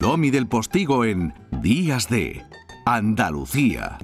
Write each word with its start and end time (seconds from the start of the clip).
Domi 0.00 0.30
del 0.30 0.46
Postigo 0.46 1.04
en 1.04 1.34
Días 1.60 2.08
de 2.08 2.44
Andalucía. 2.86 3.98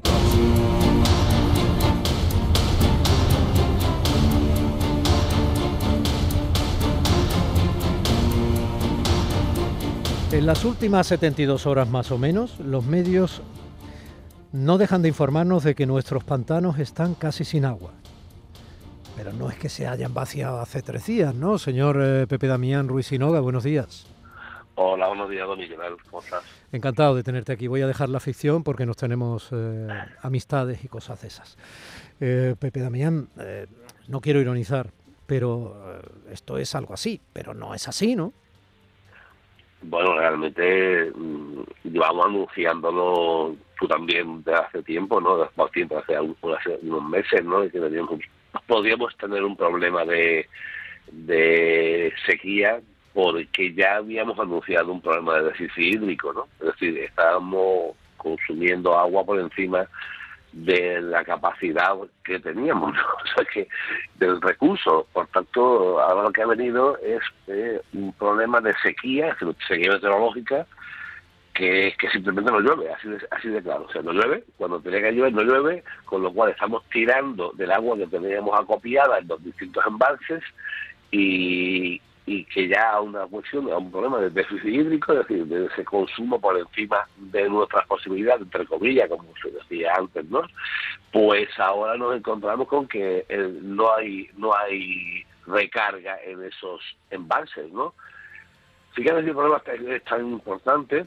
En 10.33 10.47
las 10.47 10.65
últimas 10.65 11.07
72 11.07 11.65
horas 11.65 11.89
más 11.89 12.11
o 12.11 12.19
menos, 12.19 12.59
los 12.59 12.85
medios 12.85 13.41
no 14.51 14.79
dejan 14.79 15.01
de 15.01 15.11
informarnos 15.11 15.63
de 15.63 15.77
que 15.77 15.87
nuestros 15.87 16.25
pantanos 16.25 16.81
están 16.81 17.15
casi 17.15 17.45
sin 17.45 17.65
agua. 17.65 17.93
Pero 19.17 19.33
no 19.33 19.49
es 19.49 19.57
que 19.57 19.69
se 19.69 19.87
hayan 19.87 20.13
vaciado 20.13 20.61
hace 20.61 20.83
tres 20.83 21.07
días, 21.07 21.37
¿no? 21.37 21.57
Señor 21.57 22.01
eh, 22.03 22.27
Pepe 22.27 22.49
Damián 22.49 22.89
Ruiz 22.89 23.07
Sinoga, 23.07 23.39
buenos 23.39 23.63
días. 23.63 24.13
Hola, 24.77 25.09
buenos 25.09 25.31
días, 25.31 25.47
don 25.47 25.59
Miguel. 25.59 25.79
¿Cómo 26.11 26.23
estás? 26.23 26.43
Encantado 26.73 27.15
de 27.15 27.23
tenerte 27.23 27.53
aquí. 27.53 27.69
Voy 27.69 27.83
a 27.83 27.87
dejar 27.87 28.09
la 28.09 28.19
ficción 28.19 28.65
porque 28.65 28.87
nos 28.87 28.97
tenemos 28.97 29.51
eh, 29.53 29.89
amistades 30.23 30.85
y 30.85 30.89
cosas 30.89 31.23
de 31.23 31.29
esas. 31.29 31.57
Eh, 32.21 32.57
Pepe 32.59 32.81
Damián, 32.81 33.29
no 34.09 34.21
quiero 34.21 34.41
ironizar, 34.41 34.91
pero 35.27 35.77
esto 36.31 36.59
es 36.59 36.75
algo 36.75 36.95
así, 36.95 37.21
pero 37.33 37.55
no 37.55 37.75
es 37.75 37.87
así, 37.87 38.17
¿no? 38.17 38.33
Bueno, 39.83 40.17
realmente 40.19 41.13
mm, 41.15 41.63
llevamos 41.85 42.27
anunciándolo 42.27 43.55
tú 43.79 43.87
también 43.87 44.43
de 44.43 44.55
hace 44.55 44.83
tiempo, 44.83 45.21
¿no? 45.21 45.47
Tiempo, 45.73 45.99
hace, 45.99 46.19
unos 46.83 47.09
meses, 47.09 47.45
¿no? 47.45 47.69
Que 47.71 47.81
podríamos 48.67 49.17
tener 49.19 49.45
un 49.45 49.57
problema 49.57 50.05
de, 50.05 50.49
de 51.13 52.13
sequía 52.27 52.81
porque 53.15 53.73
ya 53.73 53.97
habíamos 53.97 54.39
anunciado 54.39 54.93
un 54.93 55.01
problema 55.01 55.37
de 55.37 55.45
déficit 55.45 55.79
hídrico, 55.79 56.33
¿no? 56.33 56.49
Es 56.61 56.67
decir, 56.67 56.99
estábamos 56.99 57.95
consumiendo 58.17 58.99
agua 58.99 59.25
por 59.25 59.39
encima 59.39 59.87
de 60.53 61.01
la 61.01 61.25
capacidad 61.25 61.95
que 62.25 62.41
teníamos, 62.41 62.93
¿no? 62.93 63.03
o 63.25 63.27
sea 63.35 63.45
que 63.53 63.69
del 64.17 64.41
recurso. 64.43 65.07
Por 65.13 65.29
tanto, 65.29 66.01
ahora 66.01 66.25
lo 66.25 66.33
que 66.33 66.43
ha 66.43 66.47
venido 66.47 66.99
es 66.99 67.21
eh, 67.47 67.81
un 67.93 68.13
problema 68.15 68.61
de 68.61 68.75
sequía, 68.83 69.37
sequía 69.69 69.93
meteorológica, 69.93 70.67
que, 71.55 71.95
que 71.97 72.11
simplemente 72.11 72.51
no 72.51 72.59
llueve, 72.59 72.93
así 72.93 73.09
de, 73.09 73.19
así 73.31 73.49
de 73.49 73.63
claro. 73.63 73.87
O 73.89 73.93
sea, 73.93 74.03
no 74.03 74.13
llueve, 74.13 74.43
cuando 74.57 74.81
tenía 74.81 75.03
que 75.03 75.13
llover 75.13 75.33
no 75.33 75.43
llueve, 75.43 75.85
con 76.05 76.21
lo 76.21 76.33
cual 76.33 76.51
estamos 76.51 76.83
tirando 76.91 77.53
del 77.53 77.71
agua 77.71 77.97
que 77.97 78.09
teníamos 78.09 78.59
acopiada 78.59 79.19
en 79.19 79.29
los 79.29 79.43
distintos 79.45 79.85
embalses 79.87 80.43
y, 81.13 82.01
y 82.27 82.45
que 82.47 82.69
ya 82.69 83.01
una 83.01 83.27
cuestión, 83.27 83.67
un 83.67 83.91
problema 83.91 84.19
de 84.19 84.31
déficit 84.31 84.65
hídrico, 84.65 85.13
es 85.13 85.19
decir, 85.21 85.45
de 85.47 85.67
ese 85.67 85.85
consumo 85.85 86.41
por 86.41 86.59
encima 86.59 87.07
de 87.17 87.49
nuestras 87.49 87.87
posibilidades, 87.87 88.43
entre 88.43 88.65
comillas, 88.67 89.09
como 89.09 89.25
se 89.43 89.51
decía 89.51 89.93
antes, 89.97 90.25
¿no? 90.31 90.43
Pues 91.13 91.49
ahora 91.59 91.97
nos 91.97 92.17
encontramos 92.17 92.67
con 92.67 92.89
que 92.89 93.27
eh, 93.29 93.59
no 93.63 93.95
hay 93.95 94.29
no 94.39 94.57
hay 94.57 95.25
recarga 95.47 96.19
en 96.25 96.43
esos 96.43 96.81
embalses, 97.11 97.71
¿no? 97.73 97.93
Fíjate 98.95 99.23
que 99.23 99.31
el 99.31 99.37
problema 99.37 99.63
es 99.95 100.05
tan 100.05 100.27
importante 100.27 101.05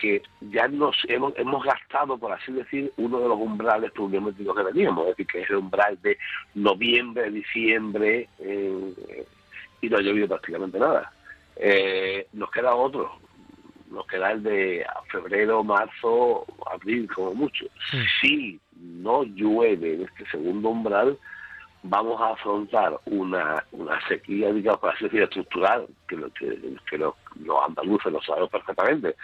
que 0.00 0.22
ya 0.40 0.66
nos 0.68 0.96
hemos, 1.08 1.34
hemos 1.36 1.62
gastado, 1.64 2.18
por 2.18 2.32
así 2.32 2.52
decir, 2.52 2.92
uno 2.96 3.20
de 3.20 3.28
los 3.28 3.38
umbrales 3.38 3.92
pluviométricos 3.92 4.56
que 4.56 4.64
teníamos, 4.64 5.04
es 5.04 5.10
decir, 5.10 5.26
que 5.26 5.40
es 5.42 5.50
el 5.50 5.56
umbral 5.56 6.00
de 6.02 6.18
noviembre, 6.54 7.30
diciembre, 7.30 8.28
eh, 8.38 9.26
y 9.80 9.88
no 9.88 9.98
ha 9.98 10.00
llovido 10.00 10.28
prácticamente 10.28 10.78
nada. 10.78 11.12
Eh, 11.56 12.26
nos 12.32 12.50
queda 12.50 12.74
otro, 12.74 13.18
nos 13.90 14.06
queda 14.06 14.32
el 14.32 14.42
de 14.42 14.86
febrero, 15.10 15.62
marzo, 15.64 16.46
abril, 16.70 17.08
como 17.14 17.34
mucho. 17.34 17.66
Si 18.20 18.60
no 18.76 19.24
llueve 19.24 19.94
en 19.94 20.02
este 20.02 20.26
segundo 20.30 20.70
umbral, 20.70 21.18
vamos 21.82 22.20
a 22.20 22.30
afrontar 22.30 22.98
una, 23.06 23.64
una 23.72 24.06
sequía, 24.06 24.52
digamos, 24.52 24.84
así 24.84 25.04
decir, 25.04 25.22
estructural, 25.22 25.86
que, 26.08 26.16
lo, 26.16 26.32
que, 26.32 26.76
que 26.88 26.98
los, 26.98 27.14
andaluces 27.66 28.12
lo 28.12 28.22
sabemos 28.22 28.50
perfectamente, 28.50 29.16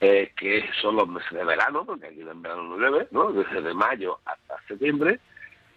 eh, 0.00 0.32
que 0.36 0.64
son 0.80 0.96
los 0.96 1.08
meses 1.08 1.30
de 1.30 1.44
verano, 1.44 1.84
porque 1.84 2.06
aquí 2.06 2.20
en 2.20 2.42
verano 2.42 2.62
no 2.62 2.78
llueve, 2.78 3.08
¿no? 3.10 3.32
desde 3.32 3.74
mayo 3.74 4.18
hasta 4.24 4.56
septiembre, 4.66 5.20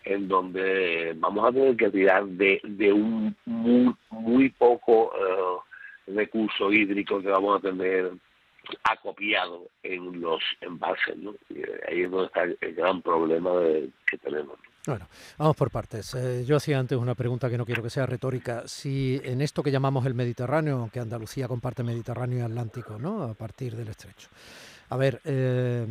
en 0.03 0.27
donde 0.27 1.13
vamos 1.17 1.47
a 1.47 1.51
tener 1.51 1.75
que 1.75 1.89
tirar 1.89 2.25
de, 2.25 2.59
de 2.63 2.93
un 2.93 3.35
muy, 3.45 3.93
muy 4.09 4.49
poco 4.49 5.11
eh, 5.15 6.13
recurso 6.13 6.71
hídrico 6.71 7.21
que 7.21 7.29
vamos 7.29 7.57
a 7.57 7.61
tener 7.61 8.11
acopiado 8.83 9.67
en 9.83 10.21
los 10.21 10.41
embalses, 10.61 11.17
¿no? 11.17 11.33
Y 11.49 11.61
ahí 11.89 12.03
es 12.03 12.11
donde 12.11 12.27
está 12.27 12.43
el 12.43 12.75
gran 12.75 13.01
problema 13.01 13.51
que 14.09 14.17
tenemos. 14.17 14.57
Bueno, 14.85 15.07
vamos 15.37 15.55
por 15.55 15.71
partes. 15.71 16.13
Eh, 16.15 16.43
yo 16.45 16.57
hacía 16.57 16.77
antes 16.77 16.97
una 16.97 17.15
pregunta 17.15 17.49
que 17.49 17.57
no 17.57 17.65
quiero 17.65 17.81
que 17.81 17.89
sea 17.89 18.05
retórica. 18.05 18.67
Si 18.67 19.19
en 19.23 19.41
esto 19.41 19.63
que 19.63 19.71
llamamos 19.71 20.05
el 20.05 20.13
Mediterráneo, 20.13 20.89
que 20.91 20.99
Andalucía 20.99 21.47
comparte 21.47 21.83
Mediterráneo 21.83 22.39
y 22.39 22.41
Atlántico, 22.41 22.97
¿no? 22.99 23.23
A 23.23 23.33
partir 23.33 23.75
del 23.75 23.87
estrecho. 23.87 24.27
A 24.93 24.95
ver, 24.95 25.21
eh, 25.25 25.87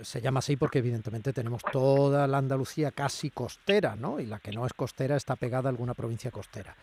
se 0.00 0.22
llama 0.22 0.38
así 0.38 0.56
porque 0.56 0.78
evidentemente 0.78 1.34
tenemos 1.34 1.60
toda 1.70 2.26
la 2.26 2.38
Andalucía 2.38 2.90
casi 2.90 3.28
costera, 3.28 3.96
¿no? 3.96 4.18
Y 4.18 4.24
la 4.24 4.38
que 4.38 4.50
no 4.50 4.64
es 4.64 4.72
costera 4.72 5.14
está 5.14 5.36
pegada 5.36 5.68
a 5.68 5.72
alguna 5.72 5.92
provincia 5.92 6.30
costera. 6.30 6.74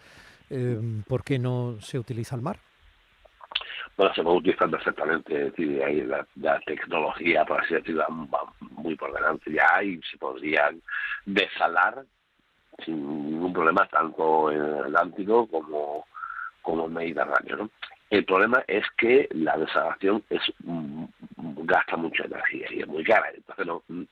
Eh, 0.52 0.80
¿Por 1.08 1.24
qué 1.24 1.40
no 1.40 1.82
se 1.82 1.98
utiliza 1.98 2.36
el 2.36 2.44
mar? 2.44 2.58
Bueno, 3.98 4.14
se 4.14 4.22
puede 4.22 4.38
utilizar 4.38 4.70
perfectamente, 4.70 5.48
es 5.48 5.84
ahí 5.84 6.04
la, 6.04 6.60
tecnología, 6.60 7.44
por 7.44 7.62
así 7.62 7.74
decirlo, 7.74 8.06
va 8.32 8.54
muy 8.60 8.96
por 8.96 9.12
delante 9.12 9.52
ya 9.52 9.82
y 9.82 10.00
se 10.04 10.20
podrían 10.20 10.80
desalar 11.26 12.06
sin 12.86 13.32
ningún 13.32 13.52
problema 13.52 13.88
tanto 13.88 14.52
en 14.52 14.62
el 14.62 14.96
Atlántico 14.96 15.48
como, 15.48 16.06
como 16.62 16.86
en 16.86 16.94
Mediterráneo, 16.94 17.58
¿no? 17.58 17.70
El 18.13 18.25
problema 18.25 18.63
es 18.68 18.85
que 18.96 19.28
la 19.31 19.57
desalación 19.57 20.24
es 20.29 20.40
gasta 20.59 21.97
mucha 21.97 22.25
energía 22.25 22.68
y 22.69 22.81
es 22.81 22.88
muy 22.88 23.03
cara. 23.03 23.31
Entonces, 23.34 23.66
mm, 23.88 24.03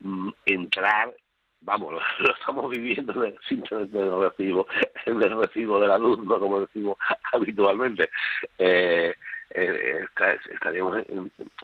mm, 0.00 0.34
entrar, 0.44 1.14
vamos, 1.62 1.94
lo, 2.18 2.34
estamos 2.34 2.70
viviendo 2.70 3.10
en 3.14 3.32
el 3.32 4.20
recibo, 4.20 4.66
en 5.06 5.22
el 5.22 5.38
recibo 5.38 5.80
de 5.80 5.86
la 5.88 5.96
luz, 5.96 6.18
¿no? 6.18 6.38
como 6.38 6.60
decimos 6.60 6.98
habitualmente. 7.32 8.10
Eh, 8.58 9.14
eh, 9.54 10.06
estaríamos 10.52 10.98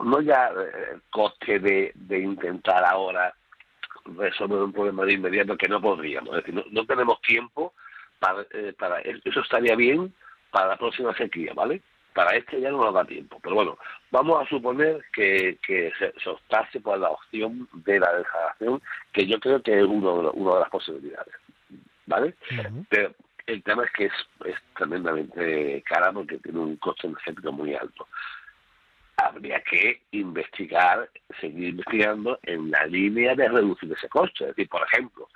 no 0.03 0.21
ya 0.23 0.47
el 0.47 1.03
coste 1.11 1.59
de, 1.59 1.93
de 1.95 2.19
intentar 2.19 2.83
ahora 2.83 3.35
resolver 4.07 4.63
un 4.63 4.73
problema 4.73 5.05
de 5.05 5.13
inmediato 5.13 5.55
que 5.59 5.69
no 5.69 5.83
podríamos, 5.83 6.31
es 6.31 6.47
decir, 6.47 6.65
no, 6.71 6.87
tenemos 6.87 7.21
tiempo 7.21 7.75
para, 8.19 8.41
eh, 8.53 8.73
para 8.79 9.01
eso 9.01 9.41
estaría 9.41 9.77
bien 9.77 10.15
para 10.55 10.69
la 10.69 10.77
próxima 10.77 11.13
sequía, 11.17 11.53
¿vale? 11.53 11.83
Para 12.15 12.37
este 12.37 12.61
ya 12.61 12.71
no 12.71 12.79
nos 12.79 12.95
da 12.95 13.05
tiempo. 13.05 13.41
Pero 13.43 13.57
bueno, 13.57 13.77
vamos 14.13 14.41
a 14.41 14.49
suponer 14.49 15.05
que, 15.13 15.59
que 15.67 15.91
se, 15.99 16.15
se 16.71 16.81
por 16.81 16.97
la 16.97 17.11
opción 17.11 17.69
de 17.73 17.99
la 17.99 18.15
desalación, 18.15 18.81
que 19.13 19.27
yo 19.27 19.41
creo 19.41 19.61
que 19.61 19.77
es 19.77 19.85
uno 19.85 20.23
de 20.23 20.29
una 20.29 20.55
de 20.55 20.61
las 20.61 20.71
posibilidades, 20.71 21.35
¿vale? 22.07 22.35
Pero 22.89 23.13
el 23.47 23.63
tema 23.65 23.83
es 23.85 23.91
que 23.91 24.05
es, 24.05 24.13
es 24.45 24.55
tremendamente 24.77 25.83
cara 25.83 26.13
porque 26.13 26.39
tiene 26.39 26.61
un 26.61 26.77
coste 26.77 27.09
energético 27.09 27.51
muy 27.51 27.75
alto 27.75 28.07
habría 29.17 29.61
que 29.61 30.03
investigar, 30.13 31.09
seguir 31.41 31.71
investigando 31.71 32.39
en 32.43 32.71
la 32.71 32.85
línea 32.87 33.35
de 33.35 33.49
reducir 33.49 33.93
ese 33.93 34.09
coste. 34.09 34.45
Es 34.45 34.49
decir, 34.49 34.69
por 34.69 34.83
ejemplo, 34.83 35.29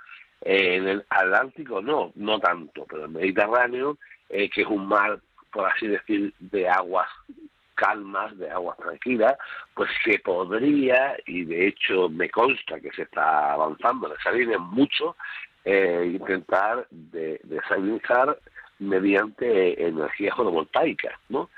en 0.43 0.89
el 0.89 1.05
Atlántico 1.09 1.81
no, 1.81 2.13
no 2.15 2.39
tanto, 2.39 2.85
pero 2.89 3.05
en 3.05 3.17
el 3.17 3.21
Mediterráneo 3.21 3.99
eh, 4.29 4.49
que 4.51 4.63
es 4.63 4.69
un 4.69 4.87
mar, 4.87 5.21
por 5.53 5.67
así 5.67 5.87
decir, 5.87 6.33
de 6.39 6.69
aguas 6.69 7.09
calmas, 7.75 8.37
de 8.37 8.51
aguas 8.51 8.77
tranquilas, 8.79 9.37
pues 9.75 9.89
se 10.05 10.19
podría, 10.19 11.17
y 11.27 11.45
de 11.45 11.69
hecho 11.69 12.09
me 12.09 12.29
consta 12.29 12.81
que 12.81 12.91
se 12.91 13.03
está 13.03 13.53
avanzando 13.53 14.09
en 14.09 14.19
esa 14.19 14.33
línea 14.33 14.59
mucho, 14.59 15.17
eh, 15.65 16.11
intentar 16.13 16.87
de, 16.91 17.41
desalinizar 17.45 18.39
mediante 18.81 19.87
energía 19.87 20.35
fotovoltaica, 20.35 21.19
¿no? 21.29 21.51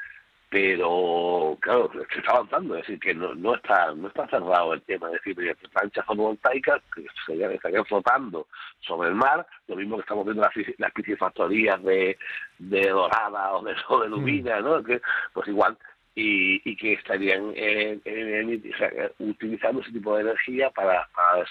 Pero 0.50 1.56
claro, 1.61 1.91
se 2.12 2.19
está 2.19 2.32
avanzando, 2.32 2.75
es 2.75 2.82
decir, 2.82 2.99
que 2.99 3.14
no, 3.14 3.35
no 3.37 3.55
está 3.55 3.94
no 3.94 4.08
está 4.08 4.26
cerrado 4.26 4.75
el 4.75 4.82
tema, 4.82 5.06
es 5.06 5.12
decir, 5.14 5.37
mediante 5.37 5.69
planchas 5.69 6.05
fotovoltaicas 6.05 6.82
que 6.93 7.06
se 7.25 7.55
estarían 7.55 7.85
flotando 7.85 8.49
sobre 8.81 9.11
el 9.11 9.14
mar, 9.14 9.47
lo 9.69 9.76
mismo 9.76 9.97
que 9.97 10.02
estamos 10.02 10.25
viendo 10.25 10.43
las, 10.43 10.52
las 10.79 10.93
piscifactorías 10.93 11.81
de, 11.85 12.19
de 12.58 12.88
dorada 12.88 13.52
o 13.52 13.62
de, 13.62 13.76
o 13.88 14.00
de 14.00 14.08
lubina, 14.08 14.61
¿no? 14.61 14.82
Que, 14.82 15.00
pues 15.32 15.47
igual, 15.47 15.79
y, 16.17 16.61
y 16.69 16.76
que 16.76 16.94
estarían 16.94 17.55
utilizando 19.20 19.82
ese 19.82 19.93
tipo 19.93 20.17
de 20.17 20.23
energía 20.23 20.70
para, 20.70 21.08
para 21.14 21.44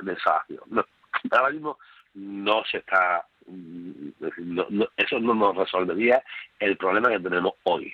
desalación. 0.00 0.62
No, 0.68 0.84
ahora 1.32 1.50
mismo 1.50 1.76
no 2.14 2.62
se 2.70 2.78
está, 2.78 3.26
mm, 3.46 4.10
no, 4.38 4.88
eso 4.96 5.18
no 5.18 5.34
nos 5.34 5.56
resolvería 5.56 6.22
el 6.60 6.76
problema 6.76 7.08
que 7.08 7.18
tenemos 7.18 7.54
hoy. 7.64 7.92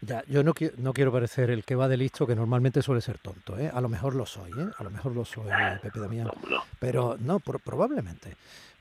Ya, 0.00 0.24
yo 0.26 0.42
no, 0.42 0.54
no 0.78 0.92
quiero 0.92 1.12
parecer 1.12 1.50
el 1.50 1.64
que 1.64 1.74
va 1.74 1.88
de 1.88 1.96
listo, 1.96 2.26
que 2.26 2.34
normalmente 2.34 2.82
suele 2.82 3.00
ser 3.00 3.18
tonto, 3.18 3.58
¿eh? 3.58 3.70
A 3.72 3.80
lo 3.80 3.88
mejor 3.88 4.14
lo 4.14 4.26
soy, 4.26 4.50
¿eh? 4.52 4.68
A 4.78 4.84
lo 4.84 4.90
mejor 4.90 5.14
lo 5.14 5.24
soy, 5.24 5.48
Pepe 5.82 6.00
Damián. 6.00 6.30
Pero 6.78 7.16
no, 7.20 7.40
probablemente. 7.40 8.36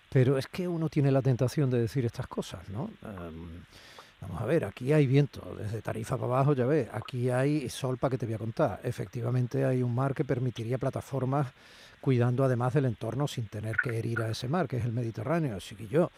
Pero 0.09 0.37
es 0.37 0.47
que 0.47 0.67
uno 0.67 0.89
tiene 0.89 1.11
la 1.11 1.21
tentación 1.21 1.69
de 1.69 1.79
decir 1.79 2.05
estas 2.05 2.27
cosas, 2.27 2.67
¿no? 2.69 2.89
Em, 3.03 3.63
vamos 4.21 4.41
a 4.41 4.45
ver, 4.45 4.65
aquí 4.65 4.93
hay 4.93 5.05
viento, 5.05 5.55
desde 5.57 5.81
Tarifa 5.81 6.15
para 6.17 6.33
abajo, 6.33 6.53
ya 6.53 6.65
ves, 6.65 6.87
aquí 6.91 7.29
hay 7.29 7.69
sol 7.69 7.97
para 7.97 8.11
que 8.11 8.17
te 8.17 8.25
voy 8.25 8.35
a 8.35 8.39
contar. 8.39 8.79
Efectivamente 8.83 9.65
hay 9.65 9.83
un 9.83 9.93
mar 9.93 10.13
que 10.13 10.23
permitiría 10.23 10.77
plataformas 10.77 11.47
cuidando 11.99 12.43
además 12.43 12.73
del 12.73 12.85
entorno 12.85 13.27
sin 13.27 13.47
tener 13.47 13.75
que 13.77 13.97
herir 13.97 14.21
a 14.21 14.29
ese 14.29 14.47
mar, 14.47 14.67
que 14.67 14.77
es 14.77 14.85
el 14.85 14.93
Mediterráneo. 14.93 15.57
Así 15.57 15.75
que 15.75 15.87
yo, 15.87 16.11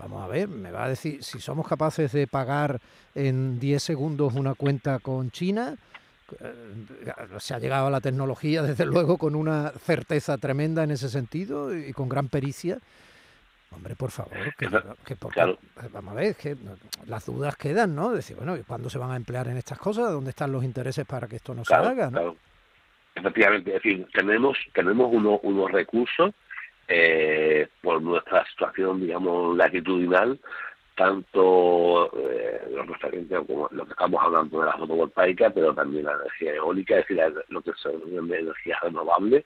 vamos 0.00 0.24
a 0.24 0.28
ver, 0.28 0.48
me 0.48 0.70
va 0.70 0.84
a 0.84 0.88
decir, 0.88 1.22
si 1.22 1.40
somos 1.40 1.68
capaces 1.68 2.10
de 2.12 2.26
pagar 2.26 2.80
en 3.14 3.60
10 3.60 3.82
segundos 3.82 4.34
una 4.34 4.54
cuenta 4.54 4.98
con 4.98 5.30
China, 5.30 5.76
eh, 6.40 6.54
se 7.38 7.54
ha 7.54 7.58
llegado 7.58 7.88
a 7.88 7.90
la 7.90 8.00
tecnología, 8.00 8.62
desde 8.62 8.86
luego, 8.86 9.18
con 9.18 9.34
una 9.34 9.70
certeza 9.70 10.38
tremenda 10.38 10.84
en 10.84 10.92
ese 10.92 11.08
sentido 11.08 11.76
y 11.76 11.92
con 11.92 12.08
gran 12.08 12.28
pericia. 12.28 12.78
Hombre, 13.72 13.94
por 13.94 14.10
favor, 14.10 14.32
que, 14.56 14.68
vamos 15.92 16.12
a 16.12 16.14
ver, 16.14 16.34
que 16.34 16.56
las 17.06 17.26
dudas 17.26 17.56
quedan, 17.56 17.94
¿no? 17.94 18.10
Decir, 18.10 18.36
bueno, 18.36 18.56
¿cuándo 18.66 18.90
se 18.90 18.98
van 18.98 19.12
a 19.12 19.16
emplear 19.16 19.46
en 19.48 19.58
estas 19.58 19.78
cosas? 19.78 20.10
¿Dónde 20.10 20.30
están 20.30 20.50
los 20.50 20.64
intereses 20.64 21.06
para 21.06 21.28
que 21.28 21.36
esto 21.36 21.54
no 21.54 21.64
se 21.64 21.74
haga? 21.74 22.10
¿no? 22.10 22.36
Efectivamente, 23.14 23.76
es 23.76 23.82
decir, 23.82 24.08
tenemos, 24.12 24.58
tenemos 24.72 25.12
unos 25.12 25.70
recursos 25.70 26.34
eh, 26.92 27.68
por 27.82 28.02
nuestra 28.02 28.44
situación, 28.46 29.00
digamos, 29.00 29.56
latitudinal, 29.56 30.40
tanto 30.96 32.10
eh, 32.18 32.62
los 32.74 33.46
como 33.46 33.68
lo 33.70 33.84
que 33.86 33.92
estamos 33.92 34.20
hablando 34.20 34.58
de 34.58 34.66
la 34.66 34.72
fotovoltaica, 34.76 35.50
pero 35.50 35.72
también 35.72 36.06
la 36.06 36.14
energía 36.14 36.56
eólica, 36.56 36.98
es 36.98 37.06
decir, 37.06 37.44
lo 37.48 37.62
que 37.62 37.70
son 37.76 38.02
energías 38.12 38.80
renovables, 38.82 39.44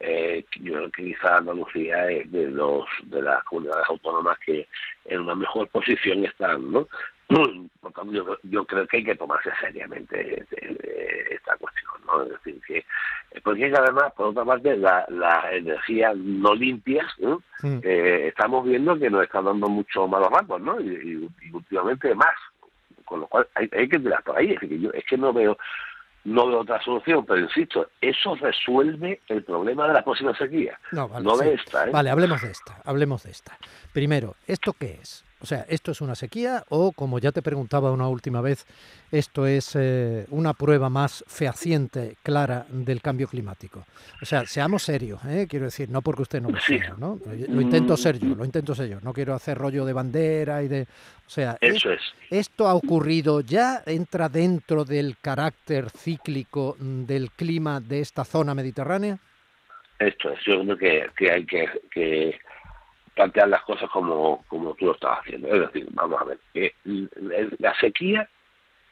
eh, 0.00 0.44
yo 0.60 0.72
creo 0.72 0.90
que 0.90 1.04
quizá 1.04 1.36
Andalucía 1.36 2.10
es 2.10 2.30
de 2.32 2.50
los 2.50 2.84
de 3.04 3.22
las 3.22 3.44
comunidades 3.44 3.86
autónomas 3.88 4.36
que 4.40 4.66
en 5.04 5.20
una 5.20 5.36
mejor 5.36 5.68
posición 5.68 6.24
están, 6.24 6.72
¿no? 6.72 6.88
Por 7.80 7.92
tanto, 7.92 8.38
yo, 8.42 8.64
creo 8.66 8.88
que 8.88 8.96
hay 8.96 9.04
que 9.04 9.14
tomarse 9.14 9.50
seriamente 9.60 10.44
esta 11.30 11.56
cuestión, 11.58 11.91
¿no? 12.12 12.22
Es 12.24 12.30
decir, 12.30 12.60
que 12.66 12.84
porque 13.40 13.72
además, 13.74 14.12
por 14.14 14.28
otra 14.28 14.44
parte, 14.44 14.76
las 14.76 15.08
la 15.10 15.52
energías 15.52 16.16
no 16.16 16.54
limpias, 16.54 17.06
¿no? 17.18 17.42
Eh, 17.82 18.26
estamos 18.28 18.64
viendo 18.64 18.98
que 18.98 19.08
nos 19.08 19.22
están 19.22 19.46
dando 19.46 19.68
mucho 19.68 20.06
malos 20.06 20.30
ratos, 20.30 20.60
¿no? 20.60 20.80
Y, 20.80 21.30
últimamente 21.52 22.14
más, 22.14 22.34
con 23.04 23.20
lo 23.20 23.26
cual 23.26 23.48
hay, 23.54 23.68
hay 23.72 23.88
que 23.88 23.98
tirar 23.98 24.22
por 24.22 24.36
ahí, 24.36 24.52
es 24.52 24.60
que 24.60 24.78
yo 24.78 24.90
es 24.92 25.04
que 25.06 25.16
no 25.16 25.32
veo 25.32 25.56
no 26.24 26.46
veo 26.46 26.60
otra 26.60 26.80
solución, 26.82 27.24
pero 27.26 27.40
insisto, 27.40 27.88
eso 28.00 28.36
resuelve 28.36 29.20
el 29.28 29.42
problema 29.42 29.88
de 29.88 29.94
la 29.94 30.04
próxima 30.04 30.36
sequía, 30.36 30.78
no, 30.92 31.08
de 31.08 31.54
esta. 31.54 31.86
¿eh? 31.86 31.90
Vale, 31.90 32.10
hablemos 32.10 32.42
de 32.42 32.50
esta, 32.50 32.80
hablemos 32.84 33.24
de 33.24 33.30
esta. 33.30 33.58
Primero, 33.92 34.36
¿esto 34.46 34.72
qué 34.72 34.98
es? 35.00 35.24
O 35.42 35.46
sea, 35.46 35.66
¿esto 35.68 35.90
es 35.90 36.00
una 36.00 36.14
sequía 36.14 36.64
o, 36.68 36.92
como 36.92 37.18
ya 37.18 37.32
te 37.32 37.42
preguntaba 37.42 37.90
una 37.90 38.06
última 38.06 38.40
vez, 38.40 38.64
esto 39.10 39.44
es 39.44 39.74
eh, 39.74 40.24
una 40.30 40.54
prueba 40.54 40.88
más 40.88 41.24
fehaciente, 41.26 42.16
clara 42.22 42.64
del 42.70 43.02
cambio 43.02 43.26
climático? 43.26 43.84
O 44.22 44.24
sea, 44.24 44.46
seamos 44.46 44.84
serios, 44.84 45.20
¿eh? 45.24 45.48
quiero 45.50 45.64
decir, 45.64 45.88
no 45.90 46.00
porque 46.00 46.22
usted 46.22 46.40
no 46.40 46.50
lo 46.50 46.60
sea, 46.60 46.94
¿no? 46.96 47.18
Lo 47.48 47.60
intento 47.60 47.96
ser 47.96 48.20
yo, 48.20 48.36
lo 48.36 48.44
intento 48.44 48.72
ser 48.72 48.88
yo. 48.88 49.00
No 49.02 49.12
quiero 49.12 49.34
hacer 49.34 49.58
rollo 49.58 49.84
de 49.84 49.92
bandera 49.92 50.62
y 50.62 50.68
de... 50.68 50.82
O 51.26 51.30
sea, 51.30 51.56
Eso 51.60 51.90
es. 51.90 52.00
¿esto 52.30 52.68
ha 52.68 52.74
ocurrido 52.74 53.40
ya? 53.40 53.82
¿Entra 53.84 54.28
dentro 54.28 54.84
del 54.84 55.16
carácter 55.20 55.90
cíclico 55.90 56.76
del 56.78 57.32
clima 57.32 57.80
de 57.80 58.00
esta 58.00 58.24
zona 58.24 58.54
mediterránea? 58.54 59.18
Esto 59.98 60.30
es, 60.30 60.40
yo 60.44 60.62
creo 60.62 60.76
que, 60.76 61.06
que 61.16 61.30
hay 61.30 61.46
que, 61.46 61.68
que 61.90 62.38
plantear 63.14 63.48
las 63.48 63.62
cosas 63.62 63.90
como, 63.90 64.44
como 64.48 64.74
tú 64.74 64.86
lo 64.86 64.94
estás 64.94 65.20
haciendo. 65.20 65.48
Es 65.48 65.60
decir, 65.60 65.86
vamos 65.92 66.20
a 66.20 66.24
ver, 66.24 66.38
que 66.52 66.74
la 67.58 67.74
sequía 67.78 68.28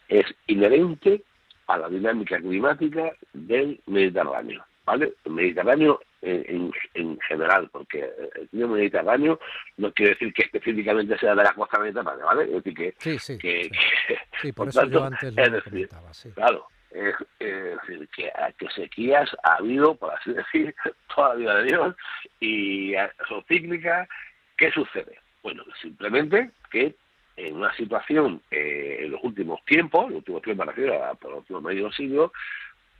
es 0.08 0.26
inherente 0.46 1.22
a 1.66 1.78
la 1.78 1.88
dinámica 1.88 2.38
climática 2.38 3.12
del 3.32 3.80
Mediterráneo, 3.86 4.64
¿vale? 4.84 5.14
El 5.24 5.32
Mediterráneo 5.32 6.00
en, 6.22 6.70
en, 6.94 7.18
general, 7.20 7.68
porque 7.72 8.10
el 8.34 8.48
clima 8.48 8.74
mediterráneo 8.74 9.40
no 9.78 9.92
quiere 9.92 10.12
decir 10.12 10.32
que 10.34 10.42
específicamente 10.42 11.16
sea 11.18 11.34
de 11.34 11.44
la 11.44 11.54
costa 11.54 11.78
mediterránea, 11.78 12.24
¿vale? 12.24 12.44
Es 12.44 12.52
decir, 12.52 12.74
que... 12.74 12.94
Sí, 12.98 13.18
sí, 13.18 13.38
que, 13.38 13.70
sí. 14.42 14.52
por, 14.52 14.68
eso 14.68 14.84
yo 14.86 15.04
antes 15.04 15.34
lo 15.34 15.50
decir, 15.50 15.88
Claro, 16.34 16.66
es, 16.90 17.14
decir, 17.38 18.08
que, 18.08 18.30
sequías 18.74 19.30
ha 19.42 19.56
habido, 19.56 19.94
por 19.94 20.12
así 20.14 20.32
decir, 20.34 20.74
toda 21.14 21.30
la 21.30 21.34
vida 21.34 21.54
de 21.56 21.64
Dios 21.64 21.96
y 22.40 22.94
son 23.28 23.44
cíclicas. 23.44 24.08
¿Qué 24.56 24.70
sucede? 24.72 25.18
Bueno, 25.42 25.64
simplemente 25.80 26.50
que 26.70 26.94
en 27.36 27.56
una 27.56 27.74
situación 27.74 28.42
eh, 28.50 28.98
en 29.00 29.12
los 29.12 29.24
últimos 29.24 29.64
tiempos, 29.64 30.04
en 30.06 30.10
los 30.10 30.18
últimos 30.18 30.42
tiempos 30.42 30.66
me 30.66 30.72
refiero 30.72 31.04
a 31.04 31.14
por 31.14 31.30
los 31.30 31.40
últimos 31.40 31.62
medio 31.62 31.90
siglo, 31.92 32.32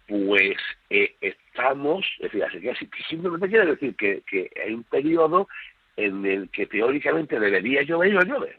pues 0.08 0.56
eh, 0.88 1.14
estamos, 1.20 2.06
es 2.16 2.32
decir, 2.32 2.40
la 2.40 2.50
sequía 2.50 2.74
simplemente 3.08 3.48
quiere 3.48 3.66
decir 3.66 3.94
que, 3.96 4.22
que 4.22 4.50
hay 4.64 4.72
un 4.72 4.84
periodo 4.84 5.46
en 5.96 6.24
el 6.24 6.48
que 6.48 6.66
teóricamente 6.66 7.38
debería 7.38 7.82
llover 7.82 8.10
y 8.10 8.14
no 8.14 8.22
llueve. 8.22 8.58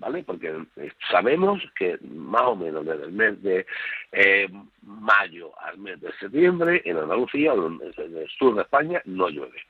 ¿Vale? 0.00 0.24
Porque 0.24 0.48
eh, 0.76 0.92
sabemos 1.10 1.62
que 1.76 1.98
más 2.02 2.42
o 2.42 2.56
menos 2.56 2.84
desde 2.84 3.04
el 3.04 3.12
mes 3.12 3.42
de 3.42 3.66
eh, 4.12 4.48
mayo 4.82 5.52
al 5.60 5.78
mes 5.78 6.00
de 6.00 6.10
septiembre 6.14 6.82
en 6.84 6.96
Andalucía 6.96 7.52
o 7.52 7.66
en 7.68 7.80
el 7.96 8.28
sur 8.30 8.54
de 8.56 8.62
España 8.62 9.00
no 9.04 9.28
llueve. 9.28 9.62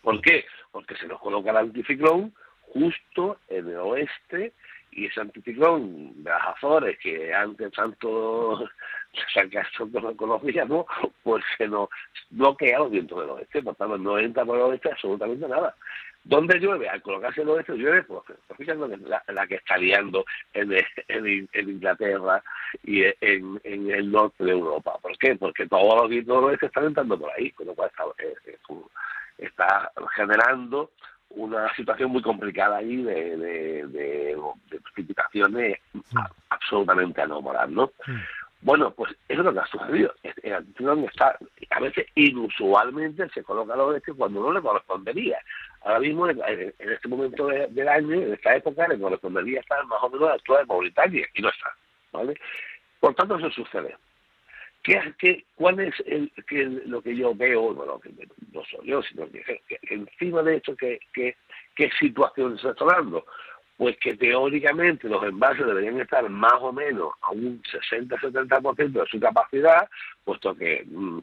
¿Por 0.00 0.20
qué? 0.22 0.46
Porque 0.70 0.96
se 0.96 1.08
nos 1.08 1.20
coloca 1.20 1.50
el 1.50 1.56
anticiclón 1.56 2.32
justo 2.72 3.38
en 3.48 3.68
el 3.68 3.76
oeste 3.76 4.52
y 4.92 5.06
ese 5.06 5.20
anticiclón 5.20 6.22
de 6.22 6.30
las 6.30 6.56
Azores 6.56 6.96
que 7.00 7.34
antes 7.34 7.72
tanto 7.72 8.68
no 9.92 10.16
conocíamos, 10.16 10.86
pues 11.24 11.44
se 11.58 11.66
nos 11.66 11.88
bloquea 12.30 12.78
los 12.78 12.90
vientos 12.90 13.20
del 13.20 13.30
oeste, 13.30 13.62
por 13.62 14.00
no 14.00 14.18
entra 14.18 14.44
por 14.44 14.56
el 14.56 14.62
oeste 14.62 14.90
absolutamente 14.90 15.48
nada. 15.48 15.74
¿Dónde 16.28 16.58
llueve? 16.58 16.88
Al 16.88 17.02
colocarse 17.02 17.42
el 17.42 17.48
oeste 17.50 17.74
llueve, 17.74 18.02
pues, 18.02 18.22
pues 18.48 18.68
la, 18.68 19.22
la, 19.28 19.46
que 19.46 19.54
está 19.54 19.76
liando 19.76 20.24
en, 20.52 20.72
en, 21.06 21.68
Inglaterra 21.68 22.42
y 22.82 23.04
en, 23.20 23.60
en, 23.62 23.90
el 23.92 24.10
norte 24.10 24.42
de 24.42 24.50
Europa. 24.50 24.98
¿Por 25.00 25.16
qué? 25.18 25.36
Porque 25.36 25.68
todos 25.68 26.02
los 26.02 26.10
vientos 26.10 26.36
del 26.36 26.44
oeste 26.46 26.66
están 26.66 26.86
entrando 26.86 27.16
por 27.16 27.30
ahí, 27.30 27.52
con 27.52 27.68
lo 27.68 27.74
cual 27.76 27.90
está, 27.90 28.04
eh, 28.18 28.58
está 29.38 29.92
generando 30.16 30.90
una 31.30 31.72
situación 31.76 32.10
muy 32.10 32.22
complicada 32.22 32.78
ahí 32.78 33.02
de, 33.02 33.36
de, 33.36 33.86
de, 33.86 34.80
precipitaciones 34.82 35.78
absolutamente 36.48 37.22
anómalas, 37.22 37.70
¿no? 37.70 37.92
Bueno, 38.62 38.90
pues 38.90 39.12
eso 39.28 39.40
es 39.40 39.44
lo 39.44 39.52
que 39.52 39.60
ha 39.60 39.66
sucedido. 39.66 40.14
El 40.22 41.04
está, 41.04 41.38
a 41.70 41.80
veces 41.80 42.06
inusualmente 42.14 43.28
se 43.30 43.42
coloca 43.42 43.74
al 43.74 43.80
oeste 43.80 44.12
cuando 44.14 44.42
no 44.42 44.52
le 44.52 44.62
correspondería. 44.62 45.38
Ahora 45.82 46.00
mismo, 46.00 46.28
en, 46.28 46.74
este 46.78 47.08
momento 47.08 47.46
del 47.46 47.88
año, 47.88 48.14
en 48.14 48.32
esta 48.32 48.56
época, 48.56 48.88
le 48.88 48.98
correspondería 48.98 49.60
estar 49.60 49.84
más 49.86 50.02
o 50.02 50.10
menos 50.10 50.24
a 50.24 50.28
la 50.28 50.34
altura 50.34 50.60
de 50.60 50.66
Mauritania 50.66 51.26
y 51.34 51.42
no 51.42 51.48
está. 51.48 51.76
¿vale? 52.12 52.34
Por 52.98 53.14
tanto, 53.14 53.36
eso 53.36 53.50
sucede. 53.50 53.94
¿Qué, 54.82 55.00
qué, 55.18 55.44
cuál 55.56 55.80
es 55.80 55.94
el, 56.06 56.32
lo 56.86 57.02
que 57.02 57.16
yo 57.16 57.34
veo? 57.34 57.74
Bueno, 57.74 57.98
que 58.00 58.10
no 58.52 58.64
soy 58.64 58.86
yo, 58.86 59.02
sino 59.02 59.28
que, 59.30 59.60
encima 59.90 60.42
de 60.42 60.56
esto, 60.56 60.76
¿qué, 60.76 61.00
qué, 61.12 61.36
qué 61.74 61.90
situación 61.98 62.58
se 62.58 62.68
está 62.70 62.84
dando? 62.84 63.24
Pues 63.76 63.96
que 63.98 64.16
teóricamente 64.16 65.08
los 65.08 65.22
envases 65.22 65.66
deberían 65.66 66.00
estar 66.00 66.28
más 66.30 66.54
o 66.60 66.72
menos 66.72 67.12
a 67.20 67.30
un 67.32 67.62
60-70% 67.62 68.92
de 68.92 69.06
su 69.06 69.20
capacidad, 69.20 69.88
puesto 70.24 70.54
que 70.54 70.84
mm, 70.86 71.18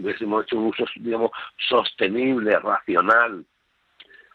hubiésemos 0.00 0.44
hecho 0.44 0.58
un 0.58 0.66
uso, 0.66 0.84
digamos, 0.96 1.30
sostenible, 1.68 2.58
racional 2.58 3.44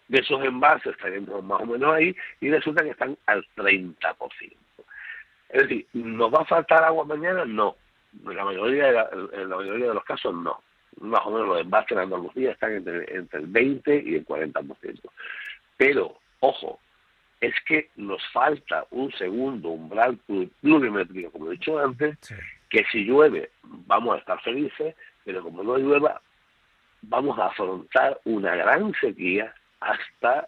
de 0.07 0.19
esos 0.19 0.41
envases, 0.45 0.93
estaríamos 0.93 1.43
más 1.43 1.62
o 1.62 1.65
menos 1.65 1.93
ahí, 1.93 2.15
y 2.39 2.50
resulta 2.50 2.83
que 2.83 2.91
están 2.91 3.17
al 3.25 3.45
30%. 3.57 4.53
Es 5.50 5.62
decir, 5.63 5.86
¿nos 5.93 6.33
va 6.33 6.41
a 6.41 6.45
faltar 6.45 6.83
agua 6.83 7.03
mañana? 7.03 7.43
No 7.43 7.75
en 8.25 8.36
la 8.36 8.45
mayoría 8.45 8.88
de, 8.88 8.93
la 9.45 9.55
mayoría 9.55 9.88
de 9.88 9.93
los 9.93 10.03
casos 10.03 10.33
no. 10.33 10.62
Más 11.00 11.21
o 11.25 11.31
menos 11.31 11.47
los 11.47 11.62
envases 11.62 11.91
en 11.91 12.00
Andalucía 12.00 12.51
están 12.51 12.74
entre, 12.74 13.15
entre 13.15 13.39
el 13.39 13.47
20 13.47 14.03
y 14.05 14.15
el 14.15 14.25
40%. 14.25 15.00
Pero, 15.77 16.17
ojo, 16.39 16.79
es 17.39 17.53
que 17.65 17.89
nos 17.96 18.22
falta 18.32 18.86
un 18.91 19.12
segundo 19.13 19.70
umbral 19.70 20.17
plurimétrico, 20.62 21.32
como 21.32 21.48
he 21.48 21.51
dicho 21.51 21.77
antes, 21.79 22.17
que 22.70 22.84
si 22.91 23.06
llueve 23.06 23.51
vamos 23.63 24.15
a 24.15 24.20
estar 24.20 24.41
felices, 24.41 24.96
pero 25.24 25.44
como 25.44 25.63
no 25.63 25.77
llueva, 25.77 26.22
vamos 27.03 27.38
a 27.38 27.48
afrontar 27.48 28.20
una 28.25 28.56
gran 28.56 28.94
sequía 29.00 29.53
hasta 29.79 30.48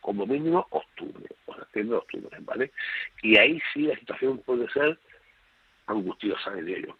como 0.00 0.26
mínimo 0.26 0.66
octubre. 0.70 1.26
O 1.46 1.54
septiembre, 1.54 1.98
octubre, 1.98 2.36
¿vale? 2.40 2.72
Y 3.22 3.36
ahí 3.38 3.60
sí 3.72 3.82
la 3.82 3.96
situación 3.96 4.38
puede 4.38 4.68
ser 4.70 4.98
angustiosa, 5.86 6.52
diría 6.52 6.86
yo. 6.86 6.96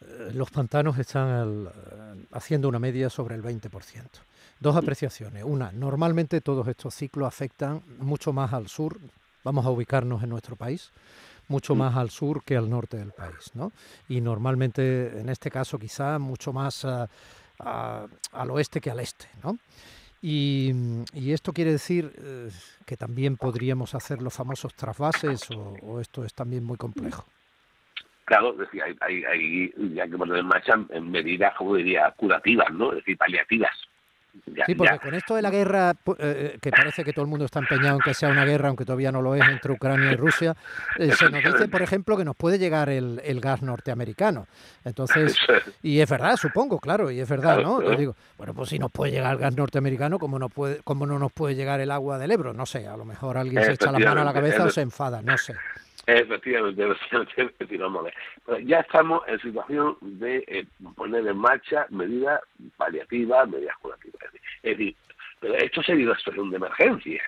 Eh, 0.00 0.30
los 0.34 0.50
pantanos 0.50 0.98
están 0.98 1.66
eh, 1.66 2.26
haciendo 2.32 2.68
una 2.68 2.78
media 2.78 3.10
sobre 3.10 3.34
el 3.34 3.42
20%. 3.42 3.70
Dos 4.60 4.76
apreciaciones. 4.76 5.44
Una, 5.44 5.70
normalmente 5.70 6.40
todos 6.40 6.66
estos 6.66 6.94
ciclos 6.94 7.28
afectan 7.28 7.82
mucho 7.98 8.32
más 8.32 8.52
al 8.52 8.68
sur, 8.68 8.98
vamos 9.44 9.64
a 9.64 9.70
ubicarnos 9.70 10.22
en 10.24 10.30
nuestro 10.30 10.56
país, 10.56 10.92
mucho 11.46 11.76
más 11.76 11.96
al 11.96 12.10
sur 12.10 12.42
que 12.42 12.56
al 12.56 12.68
norte 12.68 12.96
del 12.96 13.12
país, 13.12 13.54
¿no? 13.54 13.72
Y 14.08 14.20
normalmente, 14.20 15.20
en 15.20 15.28
este 15.28 15.50
caso, 15.50 15.78
quizá 15.78 16.18
mucho 16.18 16.52
más 16.52 16.84
al 16.84 18.50
oeste 18.50 18.80
que 18.80 18.90
al 18.90 18.98
este, 18.98 19.26
¿no? 19.44 19.58
Y, 20.20 20.72
esto 21.14 21.52
quiere 21.52 21.70
decir 21.70 22.12
eh, 22.18 22.48
que 22.84 22.96
también 22.96 23.36
podríamos 23.36 23.94
hacer 23.94 24.20
los 24.20 24.34
famosos 24.34 24.74
trasvases 24.74 25.48
o, 25.52 26.00
esto 26.00 26.24
es 26.24 26.34
también 26.34 26.64
muy 26.64 26.76
complejo. 26.76 27.24
Claro, 28.24 28.52
es 28.52 28.58
decir, 28.58 28.82
hay, 28.82 29.24
hay, 29.24 29.94
ya 29.94 30.08
que 30.08 30.18
poner 30.18 30.38
en 30.38 30.46
marcha 30.46 30.74
en 30.90 31.10
medidas, 31.10 31.54
como 31.56 31.76
diría, 31.76 32.12
curativas, 32.16 32.70
¿no? 32.72 32.90
Es 32.90 32.96
decir, 32.96 33.16
paliativas 33.16 33.70
sí, 34.66 34.74
porque 34.74 34.98
con 34.98 35.14
esto 35.14 35.34
de 35.34 35.42
la 35.42 35.50
guerra, 35.50 35.90
eh, 35.90 36.14
eh, 36.18 36.58
que 36.60 36.70
parece 36.70 37.04
que 37.04 37.12
todo 37.12 37.24
el 37.24 37.30
mundo 37.30 37.44
está 37.44 37.58
empeñado 37.58 37.96
en 37.96 38.00
que 38.00 38.14
sea 38.14 38.28
una 38.28 38.44
guerra, 38.44 38.68
aunque 38.68 38.84
todavía 38.84 39.12
no 39.12 39.22
lo 39.22 39.34
es, 39.34 39.42
entre 39.48 39.72
Ucrania 39.72 40.12
y 40.12 40.16
Rusia, 40.16 40.56
eh, 40.98 41.12
se 41.18 41.30
nos 41.30 41.42
dice, 41.42 41.68
por 41.68 41.82
ejemplo, 41.82 42.16
que 42.16 42.24
nos 42.24 42.36
puede 42.36 42.58
llegar 42.58 42.88
el, 42.88 43.40
gas 43.40 43.62
norteamericano. 43.62 44.46
Entonces, 44.84 45.36
y 45.82 46.00
es 46.00 46.08
verdad, 46.08 46.36
supongo, 46.36 46.78
claro, 46.78 47.10
y 47.10 47.20
es 47.20 47.28
verdad, 47.28 47.58
¿no? 47.62 47.80
digo, 47.96 48.16
bueno, 48.36 48.54
pues 48.54 48.70
si 48.70 48.78
nos 48.78 48.90
puede 48.90 49.12
llegar 49.12 49.34
el 49.34 49.38
gas 49.38 49.56
norteamericano, 49.56 50.18
¿cómo 50.18 50.38
no, 50.38 50.48
puede, 50.48 50.80
cómo 50.82 51.06
no 51.06 51.18
nos 51.18 51.32
puede 51.32 51.54
llegar 51.54 51.80
el 51.80 51.90
agua 51.90 52.18
del 52.18 52.30
Ebro? 52.30 52.52
No 52.52 52.66
sé, 52.66 52.86
a 52.86 52.96
lo 52.96 53.04
mejor 53.04 53.38
alguien 53.38 53.62
se 53.64 53.72
echa 53.72 53.92
la 53.92 53.98
mano 53.98 54.22
a 54.22 54.24
la 54.24 54.32
cabeza 54.32 54.64
o 54.64 54.70
se 54.70 54.82
enfada, 54.82 55.22
no 55.22 55.36
sé. 55.38 55.54
Efectivamente, 56.08 56.96
efectivamente, 57.36 58.14
ya 58.64 58.80
estamos 58.80 59.22
en 59.28 59.38
situación 59.40 59.98
de 60.00 60.42
eh, 60.46 60.66
poner 60.96 61.26
en 61.26 61.36
marcha 61.36 61.86
medidas 61.90 62.40
paliativas, 62.78 63.46
medidas 63.46 63.76
curativas. 63.76 64.18
Es 64.62 64.78
decir, 64.78 64.96
pero 65.38 65.54
esto 65.56 65.82
sería 65.82 66.06
una 66.06 66.16
situación 66.16 66.48
de 66.48 66.56
emergencia. 66.56 67.22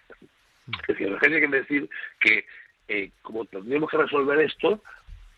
Es 0.81 0.87
decir, 0.89 1.09
emergencia 1.09 1.41
quiere 1.41 1.61
decir 1.61 1.91
que 2.21 2.47
eh, 2.89 3.11
como 3.21 3.45
tendríamos 3.45 3.91
que 3.91 3.99
resolver 3.99 4.41
esto, 4.41 4.83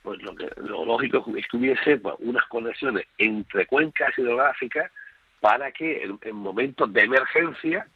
pues 0.05 0.23
lo, 0.23 0.37
que, 0.37 0.49
lo 0.59 0.85
lógico 0.85 1.25
es 1.37 1.49
que 1.49 1.57
hubiese 1.57 1.97
pues, 1.97 2.15
unas 2.21 2.47
conexiones 2.47 3.09
entre 3.19 3.67
cuencas 3.67 4.17
hidrográficas 4.17 4.89
para 5.41 5.73
que 5.73 6.05
en 6.05 6.37
momentos 6.37 6.93
de 6.93 7.03
emergencia 7.03 7.89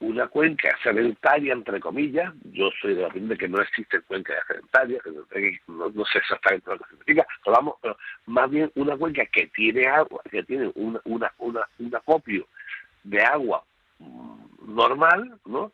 una 0.00 0.28
cuenca 0.28 0.76
sedentaria, 0.82 1.52
entre 1.52 1.78
comillas, 1.78 2.32
yo 2.52 2.70
soy 2.80 2.94
de 2.94 3.02
la 3.02 3.08
opinión 3.08 3.28
de 3.28 3.36
que 3.36 3.48
no 3.48 3.60
existe 3.60 4.00
cuenca 4.00 4.32
sedentaria, 4.46 4.98
no, 5.68 5.90
no, 5.90 6.04
sé 6.06 6.18
exactamente 6.18 6.70
lo 6.70 6.78
que 6.78 6.88
significa, 6.88 7.26
pero 7.44 7.56
vamos, 7.56 7.74
pero 7.82 7.96
más 8.26 8.50
bien 8.50 8.72
una 8.76 8.96
cuenca 8.96 9.26
que 9.26 9.48
tiene 9.48 9.86
agua, 9.86 10.22
que 10.30 10.42
tiene 10.42 10.72
una, 10.74 11.00
una, 11.04 11.32
una, 11.38 11.68
un 11.78 11.94
acopio 11.94 12.46
de 13.04 13.20
agua 13.22 13.62
mm, 13.98 14.74
normal, 14.74 15.38
¿no? 15.44 15.70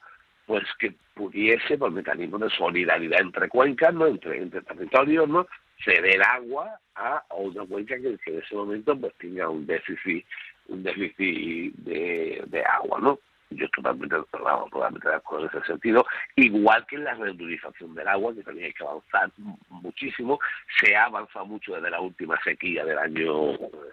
Pues 0.47 0.65
que 0.79 0.95
pudiese, 1.15 1.79
por 1.79 1.93
mecanismo 1.93 2.39
de 2.39 2.51
solidaridad 2.51 3.21
entre 3.21 3.49
cuencas, 3.49 3.95
¿no? 3.95 4.09
Entre, 4.09 4.39
entre 4.39 4.63
territorios, 4.63 5.29
¿no? 5.29 5.47
Ceder 5.85 6.21
agua 6.23 6.81
a, 6.97 7.23
una 7.37 7.65
cuenca 7.65 7.97
que, 7.97 8.09
en 8.09 8.39
ese 8.43 8.55
momento 8.57 8.99
pues 8.99 9.15
tenga 9.19 9.49
un 9.49 9.67
déficit, 9.67 10.27
un 10.67 10.83
déficit 10.83 11.75
de, 11.77 12.43
de 12.47 12.65
agua, 12.65 12.99
¿no? 13.01 13.21
Yo 13.51 13.69
totalmente, 13.71 14.17
totalmente 14.33 15.09
de 15.09 15.15
acuerdo 15.15 15.49
en 15.53 15.59
ese 15.59 15.67
sentido, 15.67 16.05
igual 16.35 16.85
que 16.87 16.97
en 16.97 17.05
la 17.05 17.15
reutilización 17.15 17.95
del 17.95 18.09
agua, 18.09 18.35
que 18.35 18.43
también 18.43 18.67
hay 18.67 18.73
que 18.73 18.85
avanzar 18.85 19.31
muchísimo, 19.69 20.39
se 20.81 20.97
ha 20.97 21.05
avanzado 21.05 21.47
mucho 21.47 21.75
desde 21.75 21.91
la 21.91 22.01
última 22.01 22.39
sequía 22.43 22.85
del 22.85 22.99
año 22.99 23.53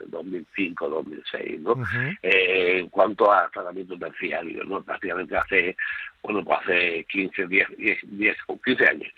2005-2006, 0.10 1.24
eh, 1.34 1.58
¿no? 1.60 1.76
Eh, 2.22 2.80
en 2.80 2.90
cuanto 2.90 3.32
a 3.32 3.50
tratamiento 3.50 3.98
terciario, 3.98 4.64
¿no? 4.64 4.82
Prácticamente 4.84 5.38
hace, 5.38 5.76
bueno, 6.22 6.44
pues 6.44 6.60
hace 6.62 7.06
15, 7.10 7.48
10, 7.48 7.78
10, 7.78 8.00
10 8.04 8.38
15 8.64 8.88
años, 8.88 9.14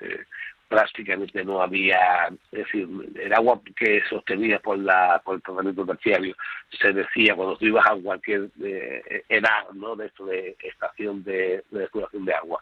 eh, 0.00 0.24
prácticamente 0.68 1.44
no 1.44 1.62
había, 1.62 2.28
es 2.52 2.64
decir, 2.64 2.88
el 3.14 3.32
agua 3.32 3.60
que 3.74 4.02
sostenía 4.08 4.58
por 4.60 4.78
la 4.78 5.20
por 5.24 5.36
el 5.36 5.42
tratamiento 5.42 5.86
terciario 5.86 6.36
se 6.78 6.92
decía 6.92 7.34
cuando 7.34 7.56
tú 7.56 7.66
ibas 7.66 7.86
a 7.86 7.96
cualquier 7.96 8.50
eh, 8.62 9.24
edad, 9.28 9.70
¿no? 9.72 9.96
De 9.96 10.06
esto 10.06 10.26
de 10.26 10.56
estación 10.62 11.24
de, 11.24 11.64
de 11.70 11.80
depuración 11.80 12.24
de 12.24 12.34
agua, 12.34 12.60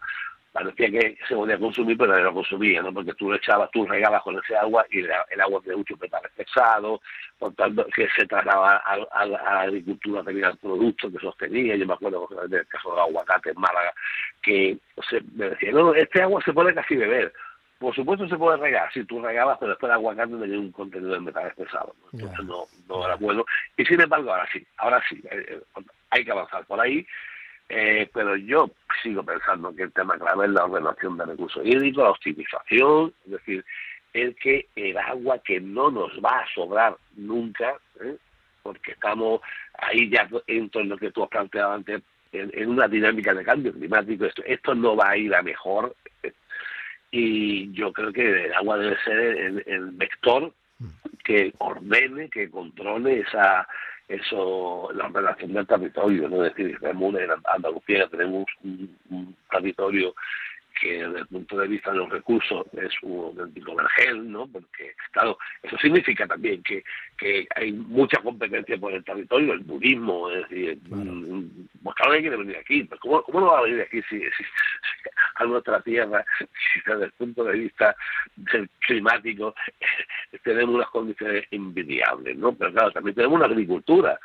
parecía 0.56 0.90
que 0.90 1.18
se 1.28 1.34
podía 1.34 1.58
consumir, 1.58 1.98
pero 1.98 2.16
no 2.16 2.22
lo 2.22 2.34
consumía, 2.34 2.80
¿no? 2.80 2.92
Porque 2.92 3.12
tú 3.14 3.28
lo 3.28 3.36
echabas, 3.36 3.70
tú 3.72 3.84
regabas 3.86 4.22
con 4.22 4.38
ese 4.38 4.56
agua 4.56 4.86
y 4.90 5.00
el, 5.00 5.10
agua 5.40 5.60
tiene 5.62 5.76
mucho 5.76 5.96
metal 6.00 6.22
pesado, 6.34 7.00
por 7.38 7.54
tanto, 7.54 7.86
que 7.94 8.08
se 8.16 8.26
trataba 8.26 8.76
a, 8.78 9.26
la 9.26 9.60
agricultura 9.60 10.22
tenía 10.24 10.48
el 10.48 10.56
producto 10.56 11.12
que 11.12 11.18
sostenía. 11.18 11.76
Yo 11.76 11.86
me 11.86 11.92
acuerdo 11.92 12.26
del 12.48 12.66
caso 12.68 12.94
de 12.94 13.00
aguacate 13.02 13.50
en 13.50 13.60
Málaga, 13.60 13.92
que 14.42 14.78
se, 15.10 15.20
me 15.34 15.50
decía, 15.50 15.72
no, 15.72 15.94
este 15.94 16.22
agua 16.22 16.40
se 16.42 16.54
puede 16.54 16.72
casi 16.72 16.96
beber 16.96 17.32
por 17.78 17.94
supuesto 17.94 18.26
se 18.28 18.36
puede 18.36 18.56
regar, 18.56 18.90
si 18.92 19.04
tú 19.04 19.20
regabas, 19.20 19.58
pero 19.58 19.70
después 19.70 19.90
el 19.90 19.94
aguacate 19.96 20.36
tenía 20.36 20.58
un 20.58 20.72
contenido 20.72 21.12
de 21.12 21.20
metales 21.20 21.54
pesados, 21.54 21.94
entonces 22.12 22.44
no, 22.44 22.64
no 22.88 23.04
era 23.04 23.16
bueno. 23.16 23.44
Y 23.76 23.84
sin 23.84 24.00
embargo, 24.00 24.30
ahora 24.30 24.48
sí, 24.52 24.66
ahora 24.78 25.02
sí, 25.08 25.22
eh, 25.30 25.44
eh, 25.48 25.82
hay 26.10 26.24
que 26.24 26.30
avanzar 26.30 26.64
por 26.64 26.80
ahí, 26.80 27.06
eh, 27.68 28.08
pero 28.14 28.36
yo 28.36 28.70
sigo 29.02 29.22
pensando 29.22 29.74
que 29.74 29.82
el 29.82 29.92
tema 29.92 30.16
clave 30.16 30.46
es 30.46 30.52
la 30.52 30.64
ordenación 30.64 31.18
de 31.18 31.26
recursos 31.26 31.66
hídricos, 31.66 32.04
la 32.04 32.10
optimización, 32.10 33.12
es 33.26 33.32
decir, 33.32 33.64
el 34.14 34.34
que 34.36 34.68
el 34.74 34.96
agua 34.96 35.38
que 35.40 35.60
no 35.60 35.90
nos 35.90 36.12
va 36.24 36.40
a 36.40 36.54
sobrar 36.54 36.96
nunca, 37.16 37.74
porque 38.62 38.92
estamos 38.92 39.42
ahí 39.74 40.08
ya 40.08 40.26
en 40.46 40.70
en 40.72 40.88
lo 40.88 40.96
que 40.96 41.10
tú 41.10 41.24
has 41.24 41.28
planteado 41.28 41.72
antes, 41.72 42.00
en, 42.32 42.68
una 42.70 42.88
dinámica 42.88 43.34
de 43.34 43.44
cambio 43.44 43.72
climático, 43.72 44.24
esto, 44.24 44.42
esto 44.44 44.74
no 44.74 44.96
va 44.96 45.10
a 45.10 45.16
ir 45.16 45.34
a 45.34 45.42
mejor, 45.42 45.94
y 47.10 47.72
yo 47.72 47.92
creo 47.92 48.12
que 48.12 48.46
el 48.46 48.54
agua 48.54 48.78
debe 48.78 48.96
ser 49.04 49.18
el, 49.66 49.90
vector 49.92 50.52
que 51.24 51.52
ordene, 51.58 52.28
que 52.28 52.50
controle 52.50 53.20
esa 53.20 53.66
eso 54.08 54.90
la 54.94 55.08
relación 55.08 55.52
del 55.52 55.66
territorio, 55.66 56.28
¿no? 56.28 56.44
es 56.44 56.54
decir, 56.54 56.78
tenemos 56.78 57.18
en 57.18 57.30
Andalucía 57.44 58.06
tenemos 58.08 58.46
un 58.62 59.36
territorio 59.50 60.14
que 60.80 61.04
desde 61.04 61.20
el 61.20 61.26
punto 61.26 61.58
de 61.58 61.68
vista 61.68 61.90
de 61.90 61.98
los 61.98 62.10
recursos 62.10 62.66
es 62.72 62.92
un 63.02 63.26
auténtico 63.26 63.74
vergel, 63.74 64.30
¿no? 64.30 64.46
Porque, 64.46 64.94
claro, 65.12 65.38
eso 65.62 65.76
significa 65.78 66.26
también 66.26 66.62
que, 66.62 66.82
que 67.18 67.46
hay 67.54 67.72
mucha 67.72 68.20
competencia 68.22 68.76
por 68.78 68.92
el 68.92 69.04
territorio, 69.04 69.54
el 69.54 69.60
budismo, 69.60 70.30
es 70.30 70.48
decir, 70.48 70.78
mm, 70.88 71.44
pues 71.82 71.96
claro 71.96 72.12
que 72.12 72.20
quiere 72.20 72.36
venir 72.36 72.56
aquí, 72.56 72.84
pero 72.84 73.00
¿cómo, 73.00 73.22
¿cómo 73.22 73.40
no 73.40 73.46
va 73.46 73.58
a 73.60 73.62
venir 73.62 73.82
aquí 73.82 74.02
si, 74.08 74.18
si, 74.18 74.44
a 75.36 75.44
nuestra 75.44 75.80
tierra, 75.80 76.24
si 76.38 76.80
desde 76.86 77.04
el 77.04 77.12
punto 77.12 77.44
de 77.44 77.58
vista 77.58 77.96
climático 78.80 79.54
tenemos 80.44 80.74
unas 80.74 80.88
condiciones 80.90 81.44
envidiables, 81.50 82.36
¿no? 82.36 82.52
Pero 82.54 82.72
claro, 82.72 82.90
también 82.92 83.14
tenemos 83.14 83.36
una 83.36 83.46
agricultura, 83.46 84.18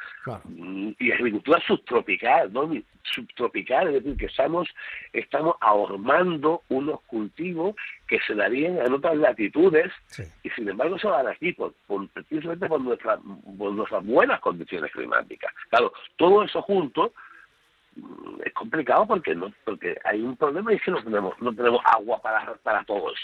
y 1.00 1.12
agricultura 1.12 1.62
subtropical, 1.65 2.51
¿no? 2.51 2.71
Subtropical, 3.03 3.88
es 3.88 4.03
decir, 4.03 4.17
que 4.17 4.25
estamos, 4.27 4.69
estamos 5.13 5.55
ahormando 5.62 6.63
unos 6.69 7.01
cultivos 7.01 7.75
que 8.12 8.20
se 8.27 8.36
darían 8.36 8.77
en 8.77 8.91
otras 8.91 9.15
latitudes 9.15 9.89
y 10.44 10.50
sin 10.50 10.68
embargo 10.68 11.00
se 11.00 11.08
van 11.08 11.27
aquí 11.30 11.53
por, 11.53 11.74
precisamente 12.10 12.68
por, 12.68 12.82
nuestra, 12.82 13.18
por 13.58 13.72
nuestras 13.72 14.06
buenas 14.06 14.41
condiciones 14.41 14.91
climáticas. 14.91 15.53
Claro, 15.70 15.94
todo 16.18 16.44
eso 16.44 16.62
junto 16.62 17.13
mm, 17.96 18.41
es 18.44 18.51
complicado 18.51 19.08
porque 19.08 19.34
no 19.34 19.53
porque 19.63 19.98
hay 20.03 20.22
un 20.22 20.36
problema 20.36 20.74
y 20.74 20.75
es 20.75 20.82
que 20.82 20.91
no 20.91 21.01
tenemos 21.01 21.41
no 21.41 21.56
tenemos 21.56 21.80
agua 21.86 22.22
para 22.22 22.53
para 22.56 22.84
todos 22.84 23.18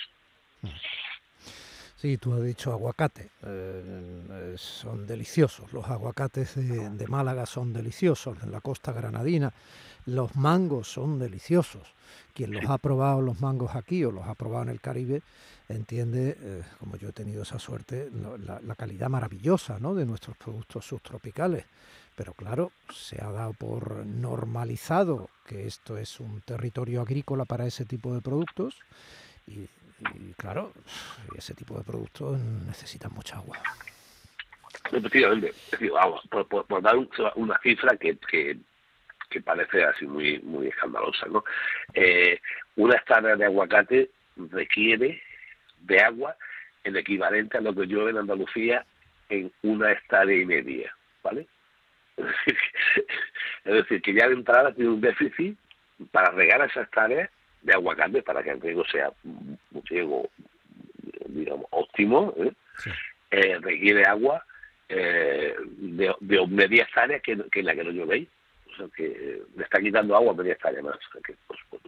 Sí, 2.00 2.18
tú 2.18 2.34
has 2.34 2.44
dicho 2.44 2.72
aguacate. 2.72 3.32
Eh, 3.44 4.56
son 4.58 5.08
deliciosos. 5.08 5.74
Los 5.74 5.86
aguacates 5.88 6.56
de, 6.56 6.90
de, 6.92 7.08
Málaga 7.08 7.46
son 7.48 7.74
deliciosos. 7.74 8.38
En 8.44 8.52
la 8.52 8.62
costa 8.62 8.92
granadina 8.92 9.52
los 10.06 10.36
mangos 10.36 10.88
son 10.92 11.20
deliciosos. 11.20 11.94
Quien 12.34 12.54
los 12.54 12.66
ha 12.70 12.78
probado 12.78 13.22
los 13.22 13.42
mangos 13.42 13.76
aquí 13.76 14.04
o 14.06 14.12
los 14.12 14.26
ha 14.26 14.36
probado 14.36 14.64
en 14.64 14.70
el 14.70 14.80
Caribe 14.80 15.22
entiende, 15.68 16.38
eh, 16.40 16.64
como 16.80 16.96
yo 16.96 17.10
he 17.10 17.14
tenido 17.14 17.44
esa 17.44 17.60
suerte, 17.60 18.10
la, 18.46 18.76
calidad 18.76 19.10
maravillosa 19.10 19.80
¿no? 19.80 19.94
de 19.94 20.06
nuestros 20.06 20.38
productos 20.38 20.86
subtropicales. 20.86 21.66
Pero 22.16 22.34
claro, 22.34 22.72
se 22.92 23.22
ha 23.22 23.32
dado 23.32 23.54
por 23.54 24.06
normalizado 24.06 25.30
que 25.46 25.68
esto 25.68 25.98
es 25.98 26.20
un 26.20 26.42
territorio 26.42 27.02
agrícola 27.02 27.46
para 27.46 27.68
ese 27.68 27.86
tipo 27.86 28.14
de 28.14 28.22
productos 28.22 28.76
y, 29.46 29.68
claro, 30.38 30.74
ese 31.38 31.54
tipo 31.54 31.78
de 31.78 31.84
productos 31.84 32.40
necesitan 32.40 33.12
mucha 33.14 33.38
agua. 33.38 33.58
Efectivamente, 34.92 35.54
por, 36.30 36.82
dar 36.82 36.96
una 37.36 37.60
cifra 37.60 37.98
que, 37.98 38.18
que 38.18 38.58
que 39.30 39.42
parece 39.42 39.84
así 39.84 40.06
muy 40.06 40.40
muy 40.40 40.68
escandalosa, 40.68 41.28
¿no? 41.28 41.44
Eh, 41.94 42.40
una 42.76 42.96
hectárea 42.96 43.36
de 43.36 43.46
aguacate 43.46 44.10
requiere 44.36 45.22
de 45.82 46.00
agua 46.00 46.36
el 46.84 46.96
equivalente 46.98 47.58
a 47.58 47.62
lo 47.62 47.74
que 47.74 47.86
llueve 47.86 48.12
en 48.12 48.18
Andalucía 48.18 48.86
en 49.30 49.52
una 49.64 49.92
hectárea 49.92 50.38
y 50.38 50.46
media, 50.46 50.96
¿vale? 51.24 51.48
Es 52.18 53.74
decir, 53.74 54.02
que 54.02 54.14
ya 54.14 54.28
de 54.28 54.36
entrada 54.36 54.74
tiene 54.74 54.92
un 54.92 55.02
déficit 55.02 55.58
para 56.12 56.32
regar 56.32 56.62
esa 56.62 56.82
hectárea 56.82 57.30
de 57.68 57.74
aguacate 57.74 58.24
para 58.24 58.42
que 58.42 58.52
el 58.52 58.62
riego 58.62 58.84
sea 58.86 59.12
un 59.24 59.60
riego, 59.86 60.30
digamos, 61.28 61.68
óptimo, 61.72 62.34
¿eh? 62.38 62.54
Eh, 63.30 63.58
requiere 63.60 64.06
agua 64.06 64.46
eh, 64.88 65.54
de, 65.68 66.16
de, 66.22 66.48
media 66.48 66.84
hectárea 66.84 67.20
que, 67.20 67.38
que 67.52 67.62
la 67.62 67.76
que 67.76 67.84
no 67.84 67.92
llueve 67.92 68.28
que 68.96 69.42
le 69.56 69.64
está 69.64 69.80
quitando 69.80 70.16
agua 70.16 70.34
media 70.34 70.54
hectárea 70.54 70.82
más. 70.82 70.98
Que, 71.26 71.36
pues, 71.48 71.60
pues, 71.70 71.82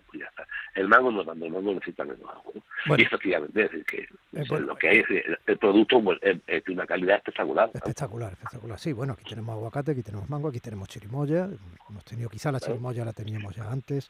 El 0.80 0.88
mango 0.88 1.12
no 1.12 1.26
tanto, 1.26 1.46
el 1.46 1.52
mango 1.52 1.74
necesita 1.74 2.06
menos 2.06 2.22
agua. 2.22 2.54
Y 2.98 3.02
efectivamente, 3.02 3.66
es 3.66 3.70
decir, 3.70 3.86
que 3.86 3.98
eh, 4.40 4.60
lo 4.62 4.78
que 4.78 4.88
hay 4.88 5.00
es 5.00 5.08
el, 5.46 5.58
producto 5.58 6.02
pues, 6.02 6.18
es, 6.22 6.64
de 6.64 6.72
una 6.72 6.88
calidad 6.88 7.18
espectacular. 7.18 7.70
Espectacular, 7.74 8.32
espectacular. 8.32 8.80
Sí, 8.80 8.94
bueno, 8.94 9.12
aquí 9.12 9.26
tenemos 9.30 9.58
aguacate, 9.58 9.92
aquí 9.92 10.04
tenemos 10.04 10.30
mango, 10.30 10.48
aquí 10.48 10.62
tenemos 10.62 10.88
chirimoya. 10.88 11.50
Hemos 11.90 12.06
tenido 12.06 12.30
quizá 12.30 12.54
la 12.54 12.62
chirimoya 12.62 13.04
la 13.04 13.12
teníamos 13.12 13.54
ya 13.54 13.70
antes. 13.70 14.10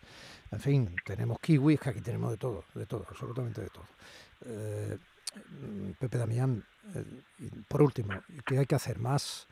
En 0.51 0.59
fin, 0.59 0.95
tenemos 1.03 1.39
kiwis, 1.39 1.79
que 1.79 1.89
aquí 1.89 2.01
tenemos 2.01 2.29
de 2.29 2.37
todo, 2.37 2.63
de 2.75 2.85
todo, 2.85 3.03
absolutamente 3.09 3.61
de 3.61 3.69
todo. 3.69 3.85
Eh, 4.45 4.97
Pepe 5.99 6.19
Damián, 6.19 6.63
eh, 6.93 7.03
por 7.67 7.81
último, 7.81 8.13
¿qué 8.45 8.59
hay 8.59 8.67
que 8.67 8.75
hacer? 8.75 8.99
¿Más, 8.99 9.47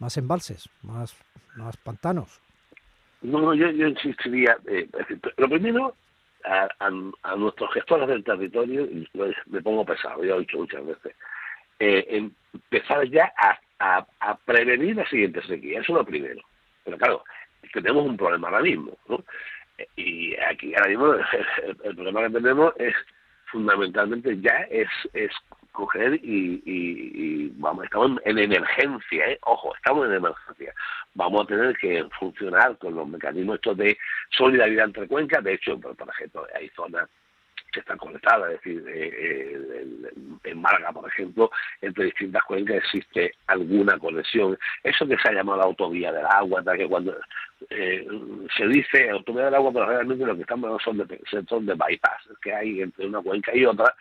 más 0.00 0.16
embalses? 0.16 0.68
¿Más, 0.82 1.16
más 1.56 1.76
pantanos? 1.76 2.40
No, 3.22 3.40
no, 3.40 3.54
yo, 3.54 3.70
yo 3.70 3.86
insistiría, 3.86 4.56
eh, 4.66 4.88
lo 5.36 5.48
primero, 5.48 5.94
a, 6.46 6.90
nuestros 7.36 7.72
gestores 7.72 8.08
del 8.08 8.24
territorio, 8.24 8.82
y 8.82 9.08
me 9.46 9.62
pongo 9.62 9.84
pesado, 9.84 10.22
ya 10.22 10.30
lo 10.30 10.36
he 10.36 10.40
dicho 10.40 10.58
muchas 10.58 10.86
veces, 10.86 11.14
eh, 11.78 12.30
empezar 12.52 13.04
ya 13.08 13.32
a, 13.38 13.58
prevenir 14.44 14.96
la 14.96 15.08
siguiente 15.08 15.42
sequía, 15.42 15.80
eso 15.80 15.92
es 15.92 15.98
lo 15.98 16.04
primero. 16.04 16.40
Pero 16.84 16.96
claro, 16.96 17.24
tenemos 17.72 18.06
un 18.06 18.16
problema 18.16 18.48
ahora 18.48 18.62
mismo, 18.62 18.96
¿no? 19.08 19.22
Y 19.96 20.34
aquí 20.36 20.74
ahora 20.74 20.88
mismo 20.88 21.14
el, 21.84 21.94
problema 21.94 22.22
que 22.22 22.30
tenemos 22.30 22.72
es 22.78 22.94
fundamentalmente 23.50 24.40
ya 24.40 24.66
es 24.70 24.88
coger 25.76 26.14
y, 26.14 26.62
y, 26.64 27.52
vamos, 27.56 27.84
estamos 27.84 28.18
en 28.24 28.38
emergencia, 28.38 29.26
¿eh? 29.26 29.38
ojo, 29.42 29.74
estamos 29.76 30.06
en 30.06 30.14
emergencia. 30.14 30.74
Vamos 31.14 31.42
a 31.42 31.46
tener 31.46 31.76
que 31.76 32.04
funcionar 32.18 32.76
con 32.78 32.94
los 32.94 33.06
mecanismos 33.06 33.56
estos 33.56 33.76
de 33.76 33.96
solidaridad 34.30 34.86
entre 34.86 35.06
cuencas. 35.06 35.44
De 35.44 35.54
hecho, 35.54 35.78
por, 35.78 35.94
ejemplo, 36.08 36.46
hay 36.54 36.68
zonas 36.70 37.08
que 37.72 37.80
están 37.80 37.98
conectadas, 37.98 38.52
es 38.52 38.62
decir, 38.62 38.84
eh, 38.88 39.12
eh, 39.14 40.10
en 40.44 40.60
Málaga, 40.62 40.92
por 40.92 41.08
ejemplo, 41.08 41.50
entre 41.82 42.06
distintas 42.06 42.42
cuencas 42.44 42.76
existe 42.76 43.34
alguna 43.46 43.98
conexión. 43.98 44.58
Eso 44.82 45.06
que 45.06 45.18
se 45.18 45.28
ha 45.28 45.32
llamado 45.32 45.58
la 45.58 45.64
autovía 45.64 46.10
del 46.10 46.24
agua, 46.24 46.62
que 46.74 46.88
cuando 46.88 47.14
eh, 47.68 48.06
se 48.56 48.66
dice 48.66 49.10
autovía 49.10 49.46
del 49.46 49.56
agua, 49.56 49.72
pero 49.72 49.86
realmente 49.86 50.24
lo 50.24 50.34
que 50.34 50.42
estamos 50.42 50.82
son 50.82 50.98
de, 50.98 51.20
son 51.48 51.66
de 51.66 51.74
bypass 51.74 52.28
que 52.40 52.54
hay 52.54 52.80
entre 52.80 53.06
una 53.06 53.20
cuenca 53.20 53.54
y 53.54 53.66
otra, 53.66 53.94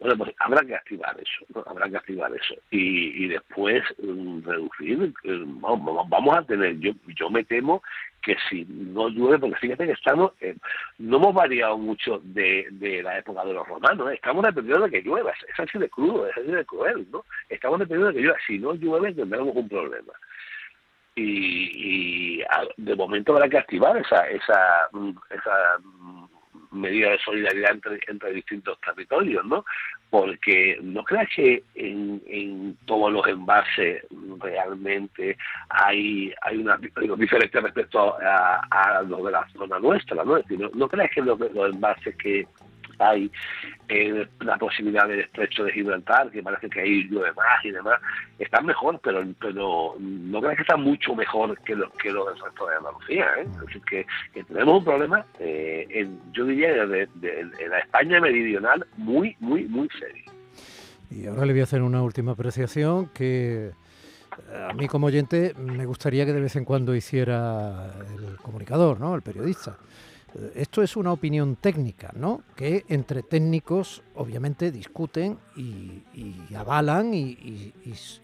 bueno, 0.00 0.16
pues 0.18 0.34
habrá 0.38 0.64
que 0.66 0.74
activar 0.74 1.16
eso, 1.18 1.62
habrá 1.66 1.88
que 1.88 1.96
activar 1.96 2.32
eso. 2.34 2.54
Y, 2.70 3.24
y 3.24 3.28
después 3.28 3.82
um, 3.98 4.42
reducir, 4.42 5.12
eh, 5.24 5.42
vamos, 5.46 6.08
vamos, 6.08 6.36
a 6.36 6.42
tener, 6.42 6.78
yo, 6.80 6.92
yo 7.16 7.30
me 7.30 7.44
temo 7.44 7.82
que 8.20 8.36
si 8.48 8.64
no 8.64 9.08
llueve, 9.08 9.38
porque 9.38 9.56
fíjate 9.56 9.86
que 9.86 9.92
estamos, 9.92 10.32
eh, 10.40 10.56
no 10.98 11.18
hemos 11.18 11.34
variado 11.34 11.78
mucho 11.78 12.20
de, 12.24 12.66
de 12.72 13.02
la 13.02 13.18
época 13.18 13.44
de 13.44 13.52
los 13.52 13.66
romanos, 13.66 14.10
¿eh? 14.10 14.14
estamos 14.14 14.42
dependiendo 14.42 14.84
de 14.84 14.90
que 14.90 15.02
llueva, 15.02 15.30
es 15.30 15.60
así 15.60 15.78
de 15.78 15.88
crudo, 15.88 16.26
es 16.26 16.36
así 16.36 16.50
de 16.50 16.64
cruel, 16.64 17.06
¿no? 17.12 17.24
Estamos 17.48 17.78
dependiendo 17.78 18.08
de 18.08 18.14
que 18.14 18.22
llueva, 18.22 18.38
si 18.46 18.58
no 18.58 18.74
llueve 18.74 19.14
tendremos 19.14 19.54
un 19.54 19.68
problema. 19.68 20.12
Y, 21.16 22.40
y 22.40 22.44
de 22.76 22.96
momento 22.96 23.32
habrá 23.32 23.48
que 23.48 23.58
activar 23.58 23.96
esa, 23.96 24.28
esa, 24.28 24.88
esa 25.30 25.78
medida 26.74 27.10
de 27.10 27.18
solidaridad 27.18 27.72
entre, 27.72 28.00
entre 28.08 28.32
distintos 28.32 28.78
territorios, 28.80 29.44
¿no? 29.44 29.64
Porque 30.10 30.78
no 30.82 31.02
creas 31.04 31.28
que 31.34 31.62
en, 31.74 32.22
en 32.26 32.76
todos 32.84 33.12
los 33.12 33.26
envases 33.26 34.04
realmente 34.38 35.36
hay 35.68 36.32
hay 36.42 36.58
una 36.58 36.76
diferencia 36.76 37.60
respecto 37.60 38.16
a, 38.20 38.60
a, 38.70 39.02
de 39.02 39.30
la 39.30 39.48
zona 39.48 39.78
nuestra, 39.78 40.24
¿no? 40.24 40.36
Es 40.36 40.44
decir, 40.44 40.60
no, 40.60 40.70
no 40.74 40.88
creas 40.88 41.10
que 41.10 41.22
los, 41.22 41.38
los 41.38 41.74
envases 41.74 42.14
que 42.16 42.46
hay 42.98 43.30
eh, 43.88 44.26
la 44.40 44.56
posibilidad 44.56 45.06
del 45.08 45.20
estrecho 45.20 45.64
de 45.64 45.72
Gibraltar, 45.72 46.30
que 46.30 46.42
parece 46.42 46.68
que 46.68 46.80
ahí 46.80 47.04
llueve 47.08 47.32
más 47.32 47.64
y 47.64 47.70
demás, 47.70 48.00
están 48.38 48.66
mejor, 48.66 49.00
pero 49.02 49.24
pero 49.40 49.96
no 49.98 50.40
creo 50.40 50.56
que 50.56 50.62
están 50.62 50.82
mucho 50.82 51.14
mejor 51.14 51.58
que 51.62 51.74
los 51.74 51.90
que 51.94 52.10
los 52.10 52.26
del 52.26 52.44
resto 52.44 52.66
de 52.66 52.76
Andalucía. 52.76 53.26
¿eh? 53.38 53.42
Es 53.42 53.60
decir, 53.60 53.82
que, 53.82 54.06
que 54.32 54.44
tenemos 54.44 54.78
un 54.78 54.84
problema, 54.84 55.24
eh, 55.38 55.86
en, 55.90 56.20
yo 56.32 56.44
diría, 56.46 56.72
de, 56.86 56.86
de, 56.86 57.08
de, 57.14 57.68
la 57.68 57.78
España 57.78 58.20
meridional 58.20 58.86
muy, 58.96 59.36
muy, 59.40 59.64
muy 59.64 59.88
serio. 59.98 60.32
Y 61.10 61.26
ahora 61.26 61.44
le 61.44 61.52
voy 61.52 61.60
a 61.60 61.64
hacer 61.64 61.82
una 61.82 62.02
última 62.02 62.32
apreciación 62.32 63.08
que 63.10 63.72
a 64.68 64.72
mí 64.72 64.88
como 64.88 65.06
oyente 65.06 65.54
me 65.56 65.86
gustaría 65.86 66.26
que 66.26 66.32
de 66.32 66.40
vez 66.40 66.56
en 66.56 66.64
cuando 66.64 66.94
hiciera 66.94 67.92
el 68.16 68.36
comunicador, 68.36 68.98
¿no? 69.00 69.14
el 69.14 69.22
periodista. 69.22 69.76
Esto 70.54 70.82
es 70.82 70.96
una 70.96 71.12
opinión 71.12 71.56
técnica, 71.56 72.12
¿no? 72.16 72.42
Que 72.56 72.84
entre 72.88 73.22
técnicos 73.22 74.02
obviamente 74.16 74.72
discuten 74.72 75.38
y, 75.56 76.02
avalan 76.54 77.14
y, 77.14 77.72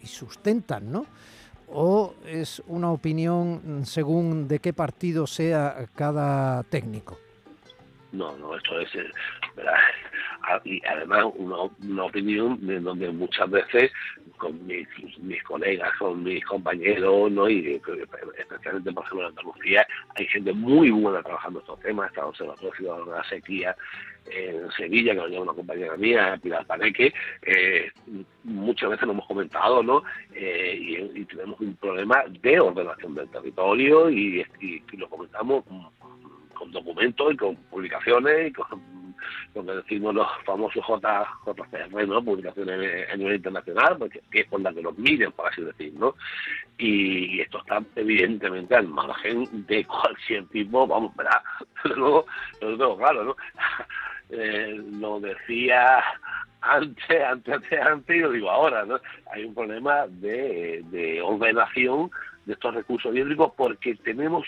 sustentan, 0.03 0.91
¿no? 0.91 1.05
¿O 1.73 2.15
es 2.25 2.61
una 2.67 2.91
opinión 2.91 3.83
según 3.85 4.47
de 4.47 4.59
qué 4.59 4.73
partido 4.73 5.25
sea 5.25 5.87
cada 5.95 6.63
técnico? 6.63 7.17
No, 8.11 8.37
no, 8.37 8.55
esto 8.55 8.79
es, 8.79 8.89
¿verdad? 9.55 9.75
y 10.65 10.81
además 10.85 11.25
una, 11.35 11.55
una 11.83 12.03
opinión 12.03 12.57
de 12.65 12.79
donde 12.79 13.09
muchas 13.11 13.49
veces 13.49 13.91
con 14.37 14.65
mis, 14.65 14.87
mis 15.19 15.41
colegas, 15.43 15.91
con 15.97 16.23
mis 16.23 16.43
compañeros, 16.45 17.31
¿no? 17.31 17.47
y 17.49 17.79
especialmente 18.37 18.91
por 18.91 19.05
ejemplo 19.05 19.21
en 19.21 19.29
Andalucía, 19.29 19.87
hay 20.15 20.25
gente 20.27 20.51
muy 20.51 20.89
buena 20.89 21.21
trabajando 21.21 21.59
estos 21.59 21.79
temas, 21.79 22.09
está 22.09 22.21
el 22.21 22.27
Observatorio 22.27 23.05
la 23.05 23.23
Sequía 23.25 23.75
en 24.25 24.69
Sevilla, 24.71 25.13
que 25.13 25.19
lo 25.19 25.27
lleva 25.27 25.43
una 25.43 25.53
compañera 25.53 25.95
mía, 25.97 26.39
Pilar 26.41 26.65
Paneque, 26.65 27.13
eh, 27.43 27.91
muchas 28.43 28.89
veces 28.89 29.05
lo 29.05 29.13
hemos 29.13 29.27
comentado, 29.27 29.81
¿no? 29.81 30.03
Eh, 30.33 31.09
y, 31.15 31.25
tenemos 31.25 31.59
un 31.59 31.75
problema 31.75 32.23
de 32.41 32.59
ordenación 32.59 33.15
del 33.15 33.29
territorio 33.29 34.09
y, 34.09 34.45
y 34.59 34.97
lo 34.97 35.09
comentamos 35.09 35.63
con 36.61 36.71
documentos 36.71 37.33
y 37.33 37.37
con 37.37 37.55
publicaciones 37.55 38.49
y 38.49 38.53
con 38.53 38.67
lo 39.55 39.65
que 39.65 39.71
decimos 39.71 40.13
los 40.13 40.27
famosos 40.45 40.85
J, 40.85 41.27
JCR, 41.43 42.07
¿no? 42.07 42.23
publicaciones 42.23 43.09
a 43.11 43.15
nivel 43.15 43.35
internacional, 43.37 43.97
porque, 43.97 44.21
que 44.29 44.41
es 44.41 44.47
por 44.47 44.61
la 44.61 44.71
que 44.71 44.83
nos 44.83 44.95
miden, 44.95 45.31
por 45.31 45.47
así 45.47 45.63
decir, 45.63 45.91
¿no? 45.95 46.13
Y 46.77 47.41
esto 47.41 47.59
está 47.59 47.81
evidentemente 47.95 48.75
al 48.75 48.87
margen 48.87 49.65
de 49.65 49.85
cualquier 49.87 50.45
tipo, 50.49 50.85
vamos, 50.85 51.15
¿verdad? 51.15 51.41
Luego, 51.95 52.25
lo 52.61 52.77
tengo 52.77 52.97
claro, 52.97 53.23
¿no? 53.23 53.35
Eh, 54.29 54.79
lo 54.99 55.19
decía 55.19 56.03
antes, 56.61 57.23
antes, 57.23 57.55
antes, 57.55 57.81
antes, 57.81 58.15
y 58.15 58.19
lo 58.19 58.31
digo 58.31 58.51
ahora, 58.51 58.85
¿no? 58.85 58.99
Hay 59.31 59.45
un 59.45 59.55
problema 59.55 60.05
de, 60.07 60.83
de 60.91 61.21
ordenación 61.23 62.11
de 62.45 62.53
estos 62.53 62.75
recursos 62.75 63.15
hídricos 63.15 63.51
porque 63.57 63.95
tenemos 63.95 64.45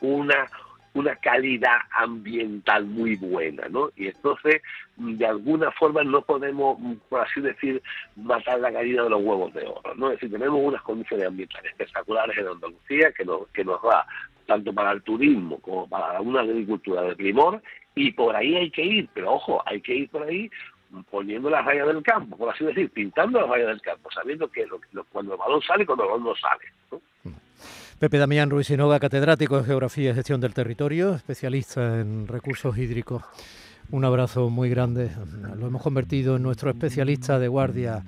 una 0.00 0.46
una 0.94 1.16
calidad 1.16 1.78
ambiental 1.92 2.84
muy 2.84 3.16
buena, 3.16 3.68
¿no? 3.68 3.90
Y 3.96 4.08
entonces, 4.08 4.60
de 4.96 5.26
alguna 5.26 5.70
forma, 5.72 6.04
no 6.04 6.22
podemos, 6.22 6.78
por 7.08 7.20
así 7.20 7.40
decir, 7.40 7.82
matar 8.16 8.60
la 8.60 8.72
caída 8.72 9.04
de 9.04 9.10
los 9.10 9.22
huevos 9.22 9.54
de 9.54 9.66
oro, 9.66 9.94
¿no? 9.96 10.08
Es 10.08 10.16
decir, 10.16 10.30
tenemos 10.30 10.60
unas 10.62 10.82
condiciones 10.82 11.26
ambientales 11.26 11.70
espectaculares 11.72 12.36
en 12.36 12.48
Andalucía 12.48 13.12
que 13.12 13.24
nos, 13.24 13.48
que 13.48 13.64
nos 13.64 13.82
da 13.82 14.06
tanto 14.46 14.72
para 14.72 14.92
el 14.92 15.02
turismo 15.02 15.58
como 15.60 15.88
para 15.88 16.20
una 16.20 16.40
agricultura 16.40 17.02
de 17.02 17.16
primor, 17.16 17.62
y 17.94 18.12
por 18.12 18.34
ahí 18.34 18.54
hay 18.56 18.70
que 18.70 18.82
ir, 18.82 19.08
pero 19.14 19.34
ojo, 19.34 19.62
hay 19.66 19.80
que 19.80 19.94
ir 19.94 20.10
por 20.10 20.22
ahí 20.24 20.50
poniendo 21.10 21.48
las 21.48 21.64
rayas 21.64 21.86
del 21.86 22.02
campo, 22.02 22.36
por 22.36 22.50
así 22.50 22.64
decir, 22.64 22.90
pintando 22.90 23.40
las 23.40 23.48
rayas 23.48 23.68
del 23.68 23.80
campo, 23.80 24.10
sabiendo 24.10 24.50
que 24.50 24.66
lo, 24.66 24.78
lo, 24.92 25.04
cuando 25.04 25.32
el 25.32 25.38
balón 25.38 25.62
sale 25.62 25.86
cuando 25.86 26.04
el 26.04 26.10
balón 26.10 26.24
no 26.24 26.34
sale. 26.34 26.64
¿no? 26.90 27.32
Pepe 28.02 28.18
Damián 28.18 28.50
Ruiz 28.50 28.66
catedrático 29.00 29.58
de 29.58 29.62
Geografía 29.62 30.10
y 30.10 30.14
Gestión 30.14 30.40
del 30.40 30.52
Territorio, 30.52 31.14
especialista 31.14 32.00
en 32.00 32.26
recursos 32.26 32.76
hídricos. 32.76 33.22
un 33.92 34.04
abrazo 34.04 34.50
muy 34.50 34.68
grande. 34.68 35.12
Lo 35.56 35.68
hemos 35.68 35.80
convertido 35.80 36.34
en 36.34 36.42
nuestro 36.42 36.70
especialista 36.70 37.38
de 37.38 37.46
guardia 37.46 38.02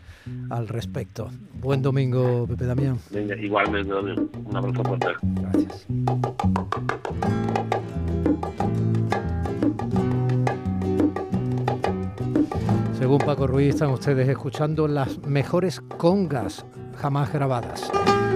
al 0.51 0.67
respecto. 0.67 1.31
Buen 1.61 1.81
domingo, 1.81 2.45
Pepe 2.49 2.67
Damián. 2.67 2.99
Venga, 3.13 3.37
igualmente, 3.37 3.95
un 3.95 4.57
abrazo 4.57 4.83
fuerte. 4.83 5.07
Gracias. 5.23 5.87
Según 12.99 13.19
Paco 13.19 13.47
Ruiz, 13.47 13.69
están 13.69 13.91
ustedes 13.91 14.29
escuchando 14.29 14.89
las 14.89 15.19
mejores 15.19 15.81
congas 15.99 16.67
jamás 16.97 17.33
grabadas. 17.33 17.89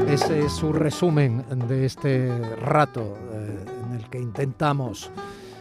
Ese 0.07 0.45
es 0.45 0.53
su 0.53 0.73
resumen 0.73 1.45
de 1.69 1.87
este 1.87 2.57
rato 2.57 3.17
eh, 3.33 3.65
en 3.85 3.95
el 3.95 4.09
que 4.09 4.19
intentamos 4.19 5.11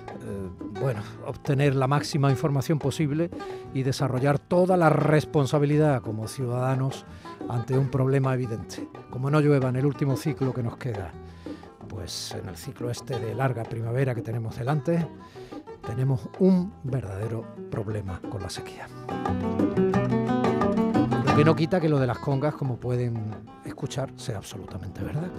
eh, 0.08 0.50
bueno, 0.82 1.02
obtener 1.26 1.76
la 1.76 1.88
máxima 1.88 2.30
información 2.30 2.80
posible 2.80 3.30
y 3.74 3.84
desarrollar 3.84 4.40
toda 4.40 4.76
la 4.78 4.90
responsabilidad 4.90 6.02
como 6.02 6.28
ciudadanos 6.28 7.06
ante 7.50 7.78
un 7.78 7.90
problema 7.90 8.34
evidente. 8.34 8.88
Como 9.10 9.30
no 9.30 9.40
llueva 9.40 9.70
en 9.70 9.78
el 9.78 9.86
último 9.86 10.18
ciclo 10.18 10.54
que 10.54 10.64
nos 10.64 10.78
queda, 10.78 11.12
pues 11.88 12.36
en 12.40 12.50
el 12.50 12.58
ciclo 12.58 12.92
este 12.92 13.20
de 13.20 13.34
larga 13.34 13.64
primavera 13.64 14.14
que 14.14 14.22
tenemos 14.22 14.58
delante, 14.58 15.08
tenemos 15.86 16.28
un 16.40 16.74
verdadero 16.84 17.46
problema 17.72 18.20
con 18.30 18.42
la 18.42 18.50
sequía. 18.50 18.88
Lo 21.26 21.36
que 21.36 21.46
no 21.46 21.56
quita 21.56 21.80
que 21.80 21.88
lo 21.88 22.00
de 22.00 22.08
las 22.08 22.20
congas, 22.20 22.56
como 22.56 22.78
pueden 22.78 23.32
escuchar, 23.78 24.10
sea 24.16 24.38
absolutamente 24.38 25.04
verdad. 25.04 25.30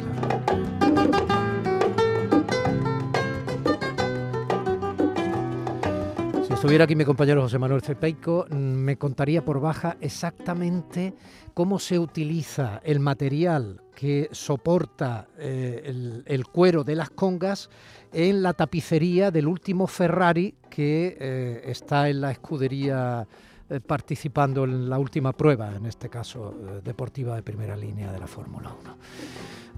Si 6.47 6.55
estuviera 6.55 6.85
aquí 6.85 6.95
mi 6.95 7.05
compañero 7.05 7.43
José 7.43 7.59
Manuel 7.59 7.83
Cepeico, 7.83 8.47
me 8.51 8.97
contaría 8.97 9.45
por 9.45 9.61
baja 9.61 9.97
exactamente 10.01 11.15
cómo 11.53 11.81
se 11.81 11.99
utiliza 11.99 12.81
el 12.85 13.01
material 13.01 13.83
que 13.97 14.29
soporta 14.31 15.27
eh, 15.37 16.23
el, 16.25 16.47
cuero 16.47 16.85
de 16.85 16.95
las 16.95 17.11
congas 17.11 17.69
en 18.13 18.43
la 18.43 18.53
tapicería 18.53 19.33
del 19.33 19.49
último 19.49 19.89
Ferrari 19.89 20.55
que 20.71 21.17
eh, 21.19 21.63
está 21.65 22.09
en 22.09 22.21
la 22.21 22.31
escudería 22.31 23.27
eh, 23.71 23.81
participando 23.81 24.65
en 24.65 24.89
la 24.89 24.99
última 24.99 25.33
prueba, 25.33 25.75
en 25.75 25.87
este 25.87 26.09
caso 26.09 26.55
deportiva 26.83 27.37
de 27.37 27.43
primera 27.43 27.77
línea 27.77 28.13
de 28.13 28.19
la 28.19 28.27
Fórmula 28.27 28.73
1. 28.81 28.97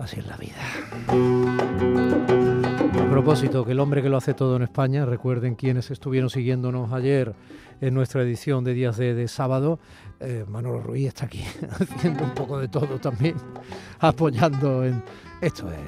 Así 0.01 0.19
es 0.19 0.27
la 0.27 0.37
vida. 0.39 0.57
A 2.99 3.11
propósito, 3.11 3.67
que 3.67 3.73
el 3.73 3.81
hombre 3.81 4.03
que 4.03 4.09
lo 4.09 4.17
hace 4.17 4.33
todo 4.33 4.57
en 4.57 4.63
España, 4.63 5.05
recuerden 5.05 5.57
quienes 5.57 5.91
estuvieron 5.91 6.31
siguiéndonos 6.31 6.93
ayer 6.93 7.35
en 7.83 7.93
nuestra 7.95 8.23
edición 8.23 8.65
de 8.65 8.73
Días 8.73 8.97
de, 8.97 9.15
de 9.15 9.29
Sábado, 9.29 9.79
eh, 10.21 10.47
Manolo 10.49 10.81
Ruiz 10.81 11.09
está 11.09 11.27
aquí 11.27 11.45
haciendo 11.71 12.25
un 12.25 12.31
poco 12.31 12.59
de 12.59 12.69
todo 12.69 12.99
también, 12.99 13.37
apoyando 13.99 14.85
en... 14.85 15.03
Esto 15.43 15.71
es... 15.71 15.79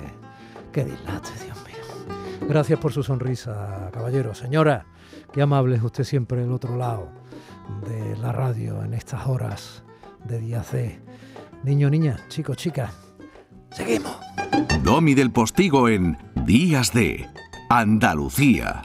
¡Qué 0.72 0.84
dislate, 0.84 1.30
Dios 1.44 1.56
mío! 1.64 2.48
Gracias 2.48 2.78
por 2.78 2.92
su 2.92 3.02
sonrisa, 3.02 3.90
caballero. 3.92 4.34
Señora, 4.34 4.84
qué 5.32 5.40
amable 5.40 5.76
es 5.76 5.82
usted 5.82 6.04
siempre 6.04 6.40
del 6.40 6.52
otro 6.52 6.76
lado 6.76 7.21
de 7.86 8.16
la 8.16 8.32
radio 8.32 8.82
en 8.84 8.94
estas 8.94 9.26
horas 9.26 9.82
de 10.24 10.38
Días 10.38 10.72
de... 10.72 11.00
Niño, 11.64 11.90
niña, 11.90 12.18
chicos, 12.28 12.56
chicas, 12.56 12.92
seguimos. 13.70 14.16
Domi 14.82 15.14
del 15.14 15.30
Postigo 15.30 15.88
en 15.88 16.18
Días 16.44 16.92
de 16.92 17.26
Andalucía. 17.68 18.80